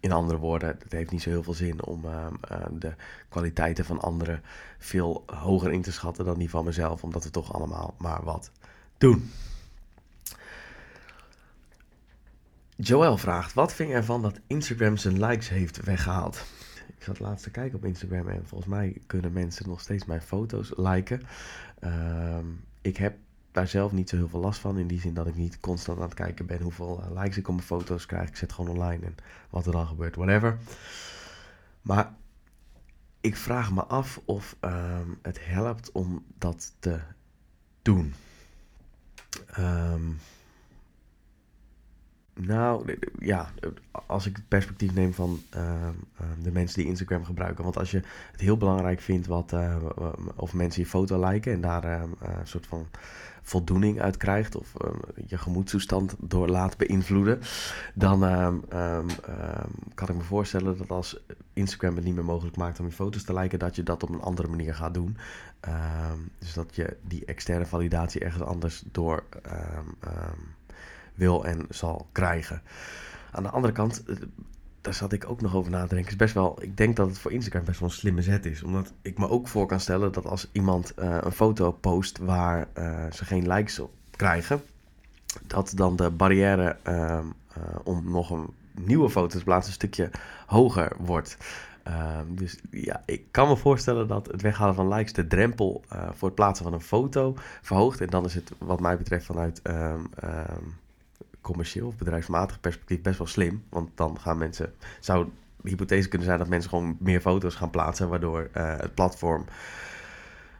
in 0.00 0.12
andere 0.12 0.38
woorden, 0.38 0.76
het 0.82 0.92
heeft 0.92 1.10
niet 1.10 1.22
zo 1.22 1.30
heel 1.30 1.42
veel 1.42 1.54
zin 1.54 1.84
om 1.84 2.04
uh, 2.04 2.26
de 2.72 2.94
kwaliteiten 3.28 3.84
van 3.84 4.00
anderen 4.00 4.42
veel 4.78 5.24
hoger 5.26 5.72
in 5.72 5.82
te 5.82 5.92
schatten 5.92 6.24
dan 6.24 6.38
die 6.38 6.50
van 6.50 6.64
mezelf, 6.64 7.02
omdat 7.02 7.24
we 7.24 7.30
toch 7.30 7.52
allemaal 7.54 7.94
maar 7.98 8.24
wat 8.24 8.50
doen. 8.98 9.30
Joël 12.82 13.16
vraagt: 13.16 13.54
Wat 13.54 13.72
vind 13.72 13.88
je 13.88 13.94
ervan 13.94 14.22
dat 14.22 14.40
Instagram 14.46 14.96
zijn 14.96 15.24
likes 15.24 15.48
heeft 15.48 15.84
weggehaald? 15.84 16.44
Ik 16.96 17.02
zat 17.02 17.18
laatst 17.18 17.44
te 17.44 17.50
kijken 17.50 17.78
op 17.78 17.84
Instagram 17.84 18.28
en 18.28 18.46
volgens 18.46 18.70
mij 18.70 18.96
kunnen 19.06 19.32
mensen 19.32 19.68
nog 19.68 19.80
steeds 19.80 20.04
mijn 20.04 20.22
foto's 20.22 20.72
liken. 20.76 21.22
Ehm, 21.78 22.44
ik 22.80 22.96
heb 22.96 23.16
daar 23.52 23.68
zelf 23.68 23.92
niet 23.92 24.08
zo 24.08 24.16
heel 24.16 24.28
veel 24.28 24.40
last 24.40 24.60
van. 24.60 24.78
In 24.78 24.86
die 24.86 25.00
zin 25.00 25.14
dat 25.14 25.26
ik 25.26 25.36
niet 25.36 25.60
constant 25.60 25.98
aan 25.98 26.04
het 26.04 26.14
kijken 26.14 26.46
ben 26.46 26.60
hoeveel 26.62 27.02
eh, 27.02 27.22
likes 27.22 27.36
ik 27.36 27.48
op 27.48 27.54
mijn 27.54 27.66
foto's 27.66 28.06
krijg. 28.06 28.28
Ik 28.28 28.36
zet 28.36 28.52
gewoon 28.52 28.70
online 28.70 29.06
en 29.06 29.14
wat 29.50 29.66
er 29.66 29.72
dan 29.72 29.86
gebeurt, 29.86 30.16
whatever. 30.16 30.58
Maar 31.82 32.14
ik 33.20 33.36
vraag 33.36 33.72
me 33.72 33.84
af 33.84 34.20
of 34.24 34.56
ehm, 34.60 35.08
het 35.22 35.38
helpt 35.46 35.92
om 35.92 36.24
dat 36.38 36.74
te 36.78 37.00
doen. 37.82 38.14
Um, 39.58 40.18
nou, 42.34 42.96
ja, 43.18 43.50
als 44.06 44.26
ik 44.26 44.36
het 44.36 44.48
perspectief 44.48 44.94
neem 44.94 45.14
van 45.14 45.40
uh, 45.56 45.88
de 46.42 46.52
mensen 46.52 46.78
die 46.78 46.88
Instagram 46.88 47.24
gebruiken. 47.24 47.64
Want 47.64 47.78
als 47.78 47.90
je 47.90 48.02
het 48.32 48.40
heel 48.40 48.56
belangrijk 48.56 49.00
vindt 49.00 49.26
wat, 49.26 49.52
uh, 49.52 49.76
of 50.36 50.54
mensen 50.54 50.82
je 50.82 50.88
foto 50.88 51.28
liken 51.28 51.52
en 51.52 51.60
daar 51.60 51.84
uh, 51.84 52.02
een 52.20 52.46
soort 52.46 52.66
van 52.66 52.86
voldoening 53.42 54.00
uit 54.00 54.16
krijgt, 54.16 54.56
of 54.56 54.72
je 55.26 55.38
gemoedstoestand 55.38 56.14
door 56.18 56.48
laat 56.48 56.76
beïnvloeden, 56.76 57.40
dan 57.94 58.20
kan 59.94 60.08
ik 60.08 60.14
me 60.14 60.22
voorstellen 60.22 60.78
dat 60.78 60.90
als 60.90 61.20
Instagram 61.52 61.94
het 61.94 62.04
niet 62.04 62.14
meer 62.14 62.24
mogelijk 62.24 62.56
maakt 62.56 62.80
om 62.80 62.86
je 62.86 62.92
foto's 62.92 63.22
te 63.22 63.34
liken, 63.34 63.58
dat 63.58 63.76
je 63.76 63.82
dat 63.82 64.02
op 64.02 64.08
een 64.08 64.20
andere 64.20 64.48
manier 64.48 64.74
gaat 64.74 64.94
doen. 64.94 65.16
dus 66.38 66.54
dat 66.54 66.74
je 66.74 66.96
die 67.02 67.24
externe 67.24 67.66
validatie 67.66 68.20
ergens 68.20 68.44
anders 68.44 68.82
door 68.92 69.24
wil 71.20 71.44
en 71.44 71.66
zal 71.68 72.06
krijgen. 72.12 72.62
Aan 73.30 73.42
de 73.42 73.48
andere 73.48 73.72
kant, 73.72 74.04
eh, 74.04 74.16
daar 74.80 74.94
zat 74.94 75.12
ik 75.12 75.28
ook 75.28 75.40
nog 75.40 75.54
over 75.54 75.70
na 75.70 75.86
te 75.86 75.94
denken. 75.94 76.10
Is 76.10 76.16
best 76.16 76.34
wel, 76.34 76.62
ik 76.62 76.76
denk 76.76 76.96
dat 76.96 77.08
het 77.08 77.18
voor 77.18 77.32
Instagram 77.32 77.64
best 77.64 77.80
wel 77.80 77.88
een 77.88 77.94
slimme 77.94 78.22
zet 78.22 78.46
is. 78.46 78.62
Omdat 78.62 78.92
ik 79.02 79.18
me 79.18 79.28
ook 79.28 79.48
voor 79.48 79.66
kan 79.66 79.80
stellen 79.80 80.12
dat 80.12 80.26
als 80.26 80.48
iemand 80.52 80.92
uh, 80.98 81.18
een 81.20 81.32
foto 81.32 81.72
post 81.72 82.18
waar 82.18 82.68
uh, 82.78 83.04
ze 83.12 83.24
geen 83.24 83.52
likes 83.52 83.78
op 83.78 83.90
krijgen, 84.10 84.62
dat 85.46 85.72
dan 85.74 85.96
de 85.96 86.10
barrière 86.10 86.76
uh, 86.88 87.18
om 87.84 88.10
nog 88.10 88.30
een 88.30 88.48
nieuwe 88.74 89.10
foto 89.10 89.38
te 89.38 89.44
plaatsen 89.44 89.68
een 89.68 89.74
stukje 89.74 90.10
hoger 90.46 90.96
wordt. 90.98 91.36
Ehm, 91.82 92.24
dus 92.28 92.58
ja, 92.70 93.02
ik 93.06 93.24
kan 93.30 93.48
me 93.48 93.56
voorstellen 93.56 94.08
dat 94.08 94.26
het 94.26 94.42
weghalen 94.42 94.74
van 94.74 94.88
likes 94.88 95.12
de 95.12 95.26
drempel 95.26 95.84
voor 95.88 96.28
het 96.28 96.34
plaatsen 96.34 96.64
van 96.64 96.74
een 96.74 96.80
foto 96.80 97.34
verhoogt. 97.62 98.00
En 98.00 98.06
dan 98.06 98.24
is 98.24 98.34
het 98.34 98.52
wat 98.58 98.80
mij 98.80 98.96
betreft 98.96 99.26
vanuit 99.26 99.60
um, 99.64 100.08
commercieel 101.40 101.86
of 101.86 101.96
bedrijfsmatig 101.96 102.60
perspectief 102.60 103.00
best 103.00 103.18
wel 103.18 103.26
slim. 103.26 103.62
Want 103.68 103.90
dan 103.94 104.20
gaan 104.20 104.38
mensen, 104.38 104.72
zou 105.00 105.28
de 105.62 105.68
hypothese 105.68 106.08
kunnen 106.08 106.26
zijn 106.26 106.38
dat 106.38 106.48
mensen 106.48 106.70
gewoon 106.70 106.96
meer 106.98 107.20
foto's 107.20 107.54
gaan 107.54 107.70
plaatsen, 107.70 108.08
waardoor 108.08 108.50
uh, 108.56 108.76
het 108.76 108.94
platform 108.94 109.44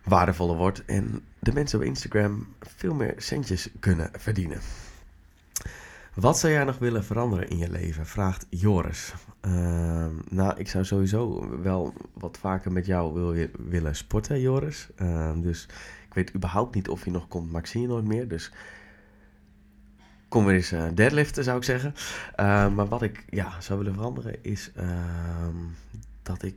waardevoller 0.05 0.57
wordt 0.57 0.85
en 0.85 1.21
de 1.39 1.53
mensen 1.53 1.79
op 1.79 1.85
Instagram 1.85 2.47
veel 2.61 2.95
meer 2.95 3.15
centjes 3.17 3.69
kunnen 3.81 4.11
verdienen. 4.13 4.61
Wat 6.15 6.39
zou 6.39 6.53
jij 6.53 6.65
nog 6.65 6.79
willen 6.79 7.05
veranderen 7.05 7.49
in 7.49 7.59
je 7.59 7.71
leven? 7.71 8.07
Vraagt 8.07 8.47
Joris. 8.49 9.15
Uh, 9.47 10.07
nou, 10.29 10.55
ik 10.57 10.69
zou 10.69 10.85
sowieso 10.85 11.49
wel 11.63 11.95
wat 12.13 12.39
vaker 12.39 12.73
met 12.73 12.87
jou 12.87 13.15
wil 13.15 13.49
willen 13.59 13.97
sporten, 13.97 14.41
Joris. 14.41 14.89
Uh, 15.03 15.31
dus 15.37 15.69
ik 16.09 16.15
weet 16.15 16.35
überhaupt 16.35 16.75
niet 16.75 16.89
of 16.89 17.05
je 17.05 17.11
nog 17.11 17.29
komt, 17.29 17.53
maar 17.53 17.61
ik 17.61 17.67
zie 17.67 17.81
je 17.81 17.87
nooit 17.87 18.05
meer. 18.05 18.29
Dus 18.29 18.53
kom 20.31 20.45
weer 20.45 20.55
eens 20.55 20.73
uh, 20.73 20.85
deadliften, 20.95 21.45
zou 21.45 21.57
ik 21.57 21.65
zeggen. 21.65 21.95
Uh, 22.41 22.69
maar 22.69 22.89
wat 22.89 23.03
ik 23.03 23.25
ja, 23.31 23.61
zou 23.61 23.79
willen 23.79 23.95
veranderen 23.95 24.45
is 24.45 24.71
uh, 24.77 24.85
dat 26.23 26.43
ik 26.43 26.57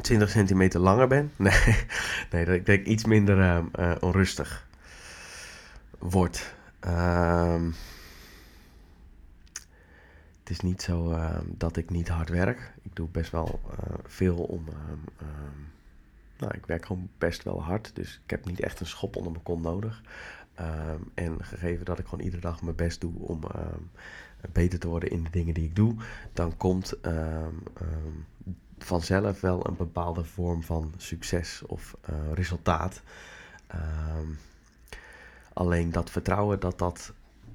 20 0.00 0.12
ehm, 0.12 0.28
centimeter 0.28 0.80
langer 0.80 1.06
ben. 1.08 1.32
Nee, 1.36 1.86
nee 2.30 2.44
dat 2.44 2.54
ik 2.54 2.66
denk 2.66 2.86
iets 2.86 3.04
minder 3.04 3.64
uh, 3.78 3.94
onrustig 4.00 4.66
word. 5.98 6.54
het 10.38 10.50
is 10.50 10.60
niet 10.60 10.82
zo 10.82 11.18
dat 11.44 11.76
ik 11.76 11.90
niet 11.90 12.08
hard 12.08 12.28
werk. 12.28 12.72
Ik 12.82 12.96
doe 12.96 13.08
best 13.08 13.30
wel 13.30 13.60
veel 14.06 14.36
om. 14.36 14.64
nou, 16.38 16.54
ik 16.54 16.66
werk 16.66 16.86
gewoon 16.86 17.08
best 17.18 17.42
wel 17.42 17.62
hard. 17.62 17.90
Dus 17.94 18.20
ik 18.24 18.30
heb 18.30 18.44
niet 18.44 18.60
echt 18.60 18.80
een 18.80 18.86
schop 18.86 19.16
onder 19.16 19.32
mijn 19.32 19.44
kont 19.44 19.62
nodig. 19.62 20.02
Ehm, 20.54 21.00
en 21.14 21.44
gegeven 21.44 21.84
dat 21.84 21.98
ik 21.98 22.06
gewoon 22.06 22.24
iedere 22.24 22.42
dag 22.42 22.62
mijn 22.62 22.76
best 22.76 23.00
doe 23.00 23.12
om 23.18 23.40
ehm, 23.42 23.80
beter 24.52 24.78
te 24.78 24.88
worden 24.88 25.10
in 25.10 25.22
de 25.22 25.30
dingen 25.30 25.54
die 25.54 25.64
ik 25.64 25.76
doe, 25.76 25.94
dan 26.32 26.56
komt 26.56 27.00
ehm, 27.00 27.54
vanzelf 28.78 29.40
wel 29.40 29.66
een 29.66 29.76
bepaalde 29.76 30.24
vorm 30.24 30.62
van 30.62 30.92
succes 30.96 31.62
of 31.66 31.96
uh, 32.10 32.32
resultaat. 32.32 33.02
alleen 35.52 35.92
dat 35.92 36.10
vertrouwen 36.10 36.60
dat 36.60 36.78
dat 36.78 37.12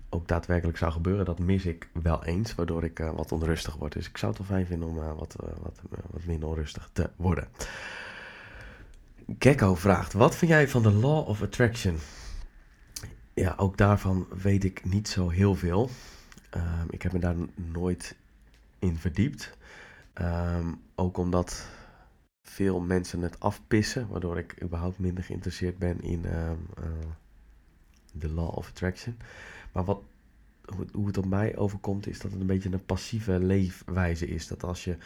ook 0.09 0.27
daadwerkelijk 0.27 0.77
zou 0.77 0.91
gebeuren, 0.91 1.25
dat 1.25 1.39
mis 1.39 1.65
ik 1.65 1.87
wel 1.91 2.23
eens, 2.23 2.55
waardoor 2.55 2.83
ik 2.83 2.99
uh, 2.99 3.11
wat 3.11 3.31
onrustig 3.31 3.75
word. 3.75 3.93
Dus 3.93 4.09
ik 4.09 4.17
zou 4.17 4.31
het 4.31 4.41
wel 4.41 4.57
fijn 4.57 4.65
vinden 4.65 4.89
om 4.89 4.97
uh, 4.97 5.13
wat, 5.17 5.35
wat, 5.37 5.79
wat 6.11 6.23
minder 6.25 6.49
onrustig 6.49 6.89
te 6.93 7.09
worden. 7.15 7.47
Gecko 9.39 9.75
vraagt: 9.75 10.13
Wat 10.13 10.35
vind 10.35 10.51
jij 10.51 10.67
van 10.67 10.83
de 10.83 10.91
Law 10.91 11.27
of 11.27 11.41
Attraction? 11.41 11.97
Ja, 13.39 13.53
ook 13.57 13.77
daarvan 13.77 14.27
weet 14.41 14.63
ik 14.63 14.85
niet 14.85 15.07
zo 15.07 15.29
heel 15.29 15.55
veel. 15.55 15.89
Um, 16.55 16.87
ik 16.89 17.01
heb 17.01 17.11
me 17.11 17.19
daar 17.19 17.35
nooit 17.55 18.15
in 18.79 18.97
verdiept. 18.97 19.57
Um, 20.21 20.81
ook 20.95 21.17
omdat 21.17 21.67
veel 22.43 22.79
mensen 22.79 23.21
het 23.21 23.39
afpissen, 23.39 24.07
waardoor 24.07 24.37
ik 24.37 24.63
überhaupt 24.63 24.99
minder 24.99 25.23
geïnteresseerd 25.23 25.77
ben 25.77 26.01
in 26.01 26.25
um, 26.25 26.67
uh, 26.79 26.85
de 28.11 28.29
Law 28.29 28.57
of 28.57 28.69
Attraction. 28.69 29.17
Maar 29.71 29.85
wat, 29.85 30.01
hoe, 30.91 31.07
het 31.07 31.17
op 31.17 31.25
mij 31.25 31.57
overkomt, 31.57 32.07
is 32.07 32.19
dat 32.19 32.31
het 32.31 32.39
een 32.39 32.47
beetje 32.47 32.71
een 32.71 32.85
passieve 32.85 33.39
leefwijze 33.39 34.27
is. 34.27 34.47
Dat 34.47 34.63
als 34.63 34.83
je 34.83 34.97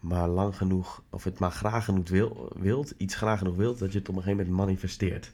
maar 0.00 0.28
lang 0.28 0.56
genoeg, 0.56 1.02
of 1.10 1.24
het 1.24 1.38
maar 1.38 1.50
graag 1.50 1.84
genoeg 1.84 2.08
wil, 2.08 2.52
wilt, 2.58 2.94
iets 2.96 3.14
graag 3.14 3.38
genoeg 3.38 3.56
wilt, 3.56 3.78
dat 3.78 3.92
je 3.92 3.98
het 3.98 4.08
op 4.08 4.16
een 4.16 4.22
gegeven 4.22 4.46
moment 4.46 4.66
manifesteert. 4.66 5.30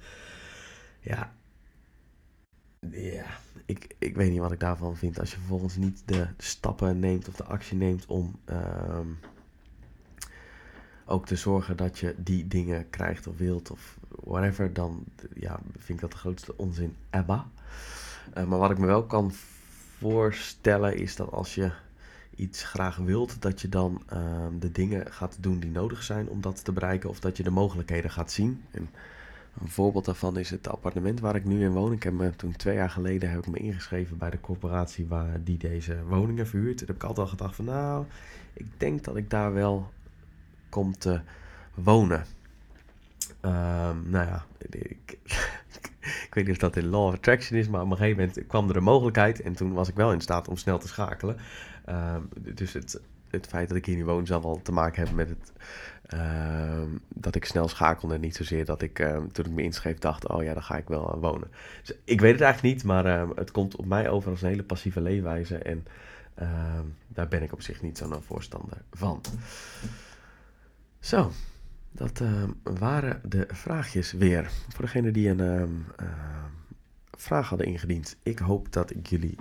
Ja, 1.00 1.32
ja, 2.88 3.24
ik, 3.64 3.94
ik 3.98 4.16
weet 4.16 4.30
niet 4.30 4.40
wat 4.40 4.52
ik 4.52 4.60
daarvan 4.60 4.96
vind. 4.96 5.18
Als 5.20 5.30
je 5.30 5.36
vervolgens 5.36 5.76
niet 5.76 6.02
de 6.04 6.26
stappen 6.38 6.98
neemt 6.98 7.28
of 7.28 7.34
de 7.34 7.44
actie 7.44 7.76
neemt 7.76 8.06
om 8.06 8.38
uh, 8.50 8.98
ook 11.04 11.26
te 11.26 11.36
zorgen 11.36 11.76
dat 11.76 11.98
je 11.98 12.14
die 12.16 12.48
dingen 12.48 12.90
krijgt 12.90 13.26
of 13.26 13.36
wilt 13.36 13.70
of 13.70 13.98
whatever, 14.08 14.72
dan 14.72 15.04
ja, 15.34 15.60
vind 15.72 15.88
ik 15.88 16.00
dat 16.00 16.10
de 16.10 16.16
grootste 16.16 16.56
onzin 16.56 16.96
ever. 17.10 17.44
Uh, 18.36 18.44
maar 18.44 18.58
wat 18.58 18.70
ik 18.70 18.78
me 18.78 18.86
wel 18.86 19.04
kan 19.04 19.32
voorstellen 19.98 20.96
is 20.96 21.16
dat 21.16 21.32
als 21.32 21.54
je 21.54 21.70
iets 22.36 22.64
graag 22.64 22.96
wilt, 22.96 23.42
dat 23.42 23.60
je 23.60 23.68
dan 23.68 24.02
uh, 24.12 24.46
de 24.58 24.72
dingen 24.72 25.12
gaat 25.12 25.36
doen 25.40 25.58
die 25.58 25.70
nodig 25.70 26.02
zijn 26.02 26.28
om 26.28 26.40
dat 26.40 26.64
te 26.64 26.72
bereiken 26.72 27.08
of 27.08 27.20
dat 27.20 27.36
je 27.36 27.42
de 27.42 27.50
mogelijkheden 27.50 28.10
gaat 28.10 28.32
zien. 28.32 28.64
En 28.70 28.90
een 29.60 29.68
voorbeeld 29.68 30.04
daarvan 30.04 30.38
is 30.38 30.50
het 30.50 30.68
appartement 30.68 31.20
waar 31.20 31.34
ik 31.34 31.44
nu 31.44 31.64
in 31.64 31.72
woon. 31.72 31.92
Ik 31.92 32.02
heb 32.02 32.12
me 32.12 32.36
toen 32.36 32.56
twee 32.56 32.74
jaar 32.74 32.90
geleden 32.90 33.30
heb 33.30 33.38
ik 33.38 33.46
me 33.46 33.58
ingeschreven 33.58 34.18
bij 34.18 34.30
de 34.30 34.40
corporatie 34.40 35.06
waar 35.06 35.44
die 35.44 35.58
deze 35.58 36.04
woningen 36.04 36.46
verhuurt. 36.46 36.78
Toen 36.78 36.86
heb 36.86 36.96
ik 36.96 37.02
altijd 37.02 37.26
al 37.26 37.32
gedacht 37.32 37.54
van 37.54 37.64
nou, 37.64 38.04
ik 38.52 38.66
denk 38.76 39.04
dat 39.04 39.16
ik 39.16 39.30
daar 39.30 39.52
wel 39.52 39.90
kom 40.68 40.98
te 40.98 41.20
wonen. 41.74 42.24
Um, 43.40 44.10
nou 44.10 44.26
ja, 44.26 44.44
ik, 44.68 45.18
weet 46.30 46.44
niet 46.44 46.50
of 46.50 46.58
dat 46.58 46.76
in 46.76 46.88
Law 46.88 47.06
of 47.06 47.14
Attraction 47.14 47.58
is, 47.58 47.68
maar 47.68 47.82
op 47.82 47.90
een 47.90 47.96
gegeven 47.96 48.18
moment 48.18 48.46
kwam 48.46 48.68
er 48.68 48.76
een 48.76 48.82
mogelijkheid 48.82 49.40
en 49.40 49.52
toen 49.52 49.72
was 49.72 49.88
ik 49.88 49.94
wel 49.94 50.12
in 50.12 50.20
staat 50.20 50.48
om 50.48 50.56
snel 50.56 50.78
te 50.78 50.88
schakelen. 50.88 51.36
Um, 51.88 52.28
dus 52.54 52.72
het, 52.72 53.00
het 53.30 53.46
feit 53.46 53.68
dat 53.68 53.76
ik 53.76 53.86
hier 53.86 53.96
nu 53.96 54.04
woon 54.04 54.26
zal 54.26 54.42
wel 54.42 54.62
te 54.62 54.72
maken 54.72 54.96
hebben 54.96 55.16
met 55.16 55.28
het 55.28 55.52
Ehm, 56.10 56.88
dat 57.08 57.34
ik 57.34 57.44
snel 57.44 57.68
schakelde. 57.68 58.18
Niet 58.18 58.36
zozeer 58.36 58.64
dat 58.64 58.82
ik 58.82 58.98
ehm, 58.98 59.28
toen 59.28 59.44
ik 59.44 59.50
me 59.50 59.62
inschreef 59.62 59.98
dacht, 59.98 60.28
oh 60.28 60.42
ja, 60.42 60.52
dan 60.52 60.62
ga 60.62 60.76
ik 60.76 60.88
wel 60.88 61.14
uh, 61.14 61.20
wonen. 61.20 61.50
Dus 61.82 61.96
ik 62.04 62.20
weet 62.20 62.32
het 62.32 62.40
eigenlijk 62.40 62.74
niet, 62.74 62.84
maar 62.84 63.06
ehm, 63.06 63.28
het 63.34 63.50
komt 63.50 63.76
op 63.76 63.86
mij 63.86 64.08
over 64.08 64.30
als 64.30 64.42
een 64.42 64.48
hele 64.48 64.62
passieve 64.62 65.00
leefwijze. 65.00 65.58
En 65.58 65.86
daar 67.08 67.28
ben 67.28 67.42
ik 67.42 67.52
op 67.52 67.62
zich 67.62 67.82
niet 67.82 67.98
zo'n 67.98 68.22
voorstander 68.22 68.82
van. 68.90 69.20
Zo, 71.00 71.30
dat 71.90 72.22
waren 72.62 73.20
de 73.24 73.46
vraagjes 73.48 74.12
weer. 74.12 74.50
Voor 74.68 74.84
degene 74.84 75.10
die 75.10 75.28
een 75.28 75.84
vraag 77.10 77.48
hadden 77.48 77.66
ingediend. 77.66 78.16
Ik 78.22 78.38
hoop 78.38 78.72
dat 78.72 78.90
ik 78.90 79.06
jullie 79.06 79.36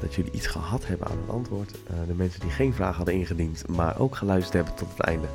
dat 0.00 0.14
jullie 0.14 0.32
iets 0.32 0.46
gehad 0.46 0.86
hebben 0.86 1.06
aan 1.06 1.18
het 1.20 1.30
antwoord. 1.30 1.70
Uh, 1.70 1.96
de 2.06 2.14
mensen 2.14 2.40
die 2.40 2.50
geen 2.50 2.74
vraag 2.74 2.96
hadden 2.96 3.14
ingediend, 3.14 3.68
maar 3.68 3.98
ook 3.98 4.16
geluisterd 4.16 4.54
hebben 4.54 4.74
tot 4.74 4.88
het 4.88 5.00
einde. 5.00 5.26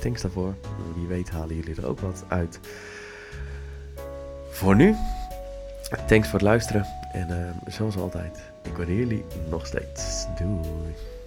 Thanks 0.00 0.22
daarvoor. 0.22 0.54
Wie 0.94 1.06
weet 1.06 1.30
halen 1.30 1.56
jullie 1.56 1.76
er 1.76 1.86
ook 1.86 2.00
wat 2.00 2.24
uit. 2.28 2.60
Voor 4.50 4.76
nu 4.76 4.96
Thanks 6.06 6.28
voor 6.28 6.38
het 6.38 6.48
luisteren. 6.48 6.86
En 7.12 7.54
zoals 7.66 7.96
altijd, 7.96 8.40
ik 8.62 8.76
waardeer 8.76 8.96
jullie 8.96 9.24
nog 9.48 9.66
steeds. 9.66 10.26
Doei. 10.38 11.19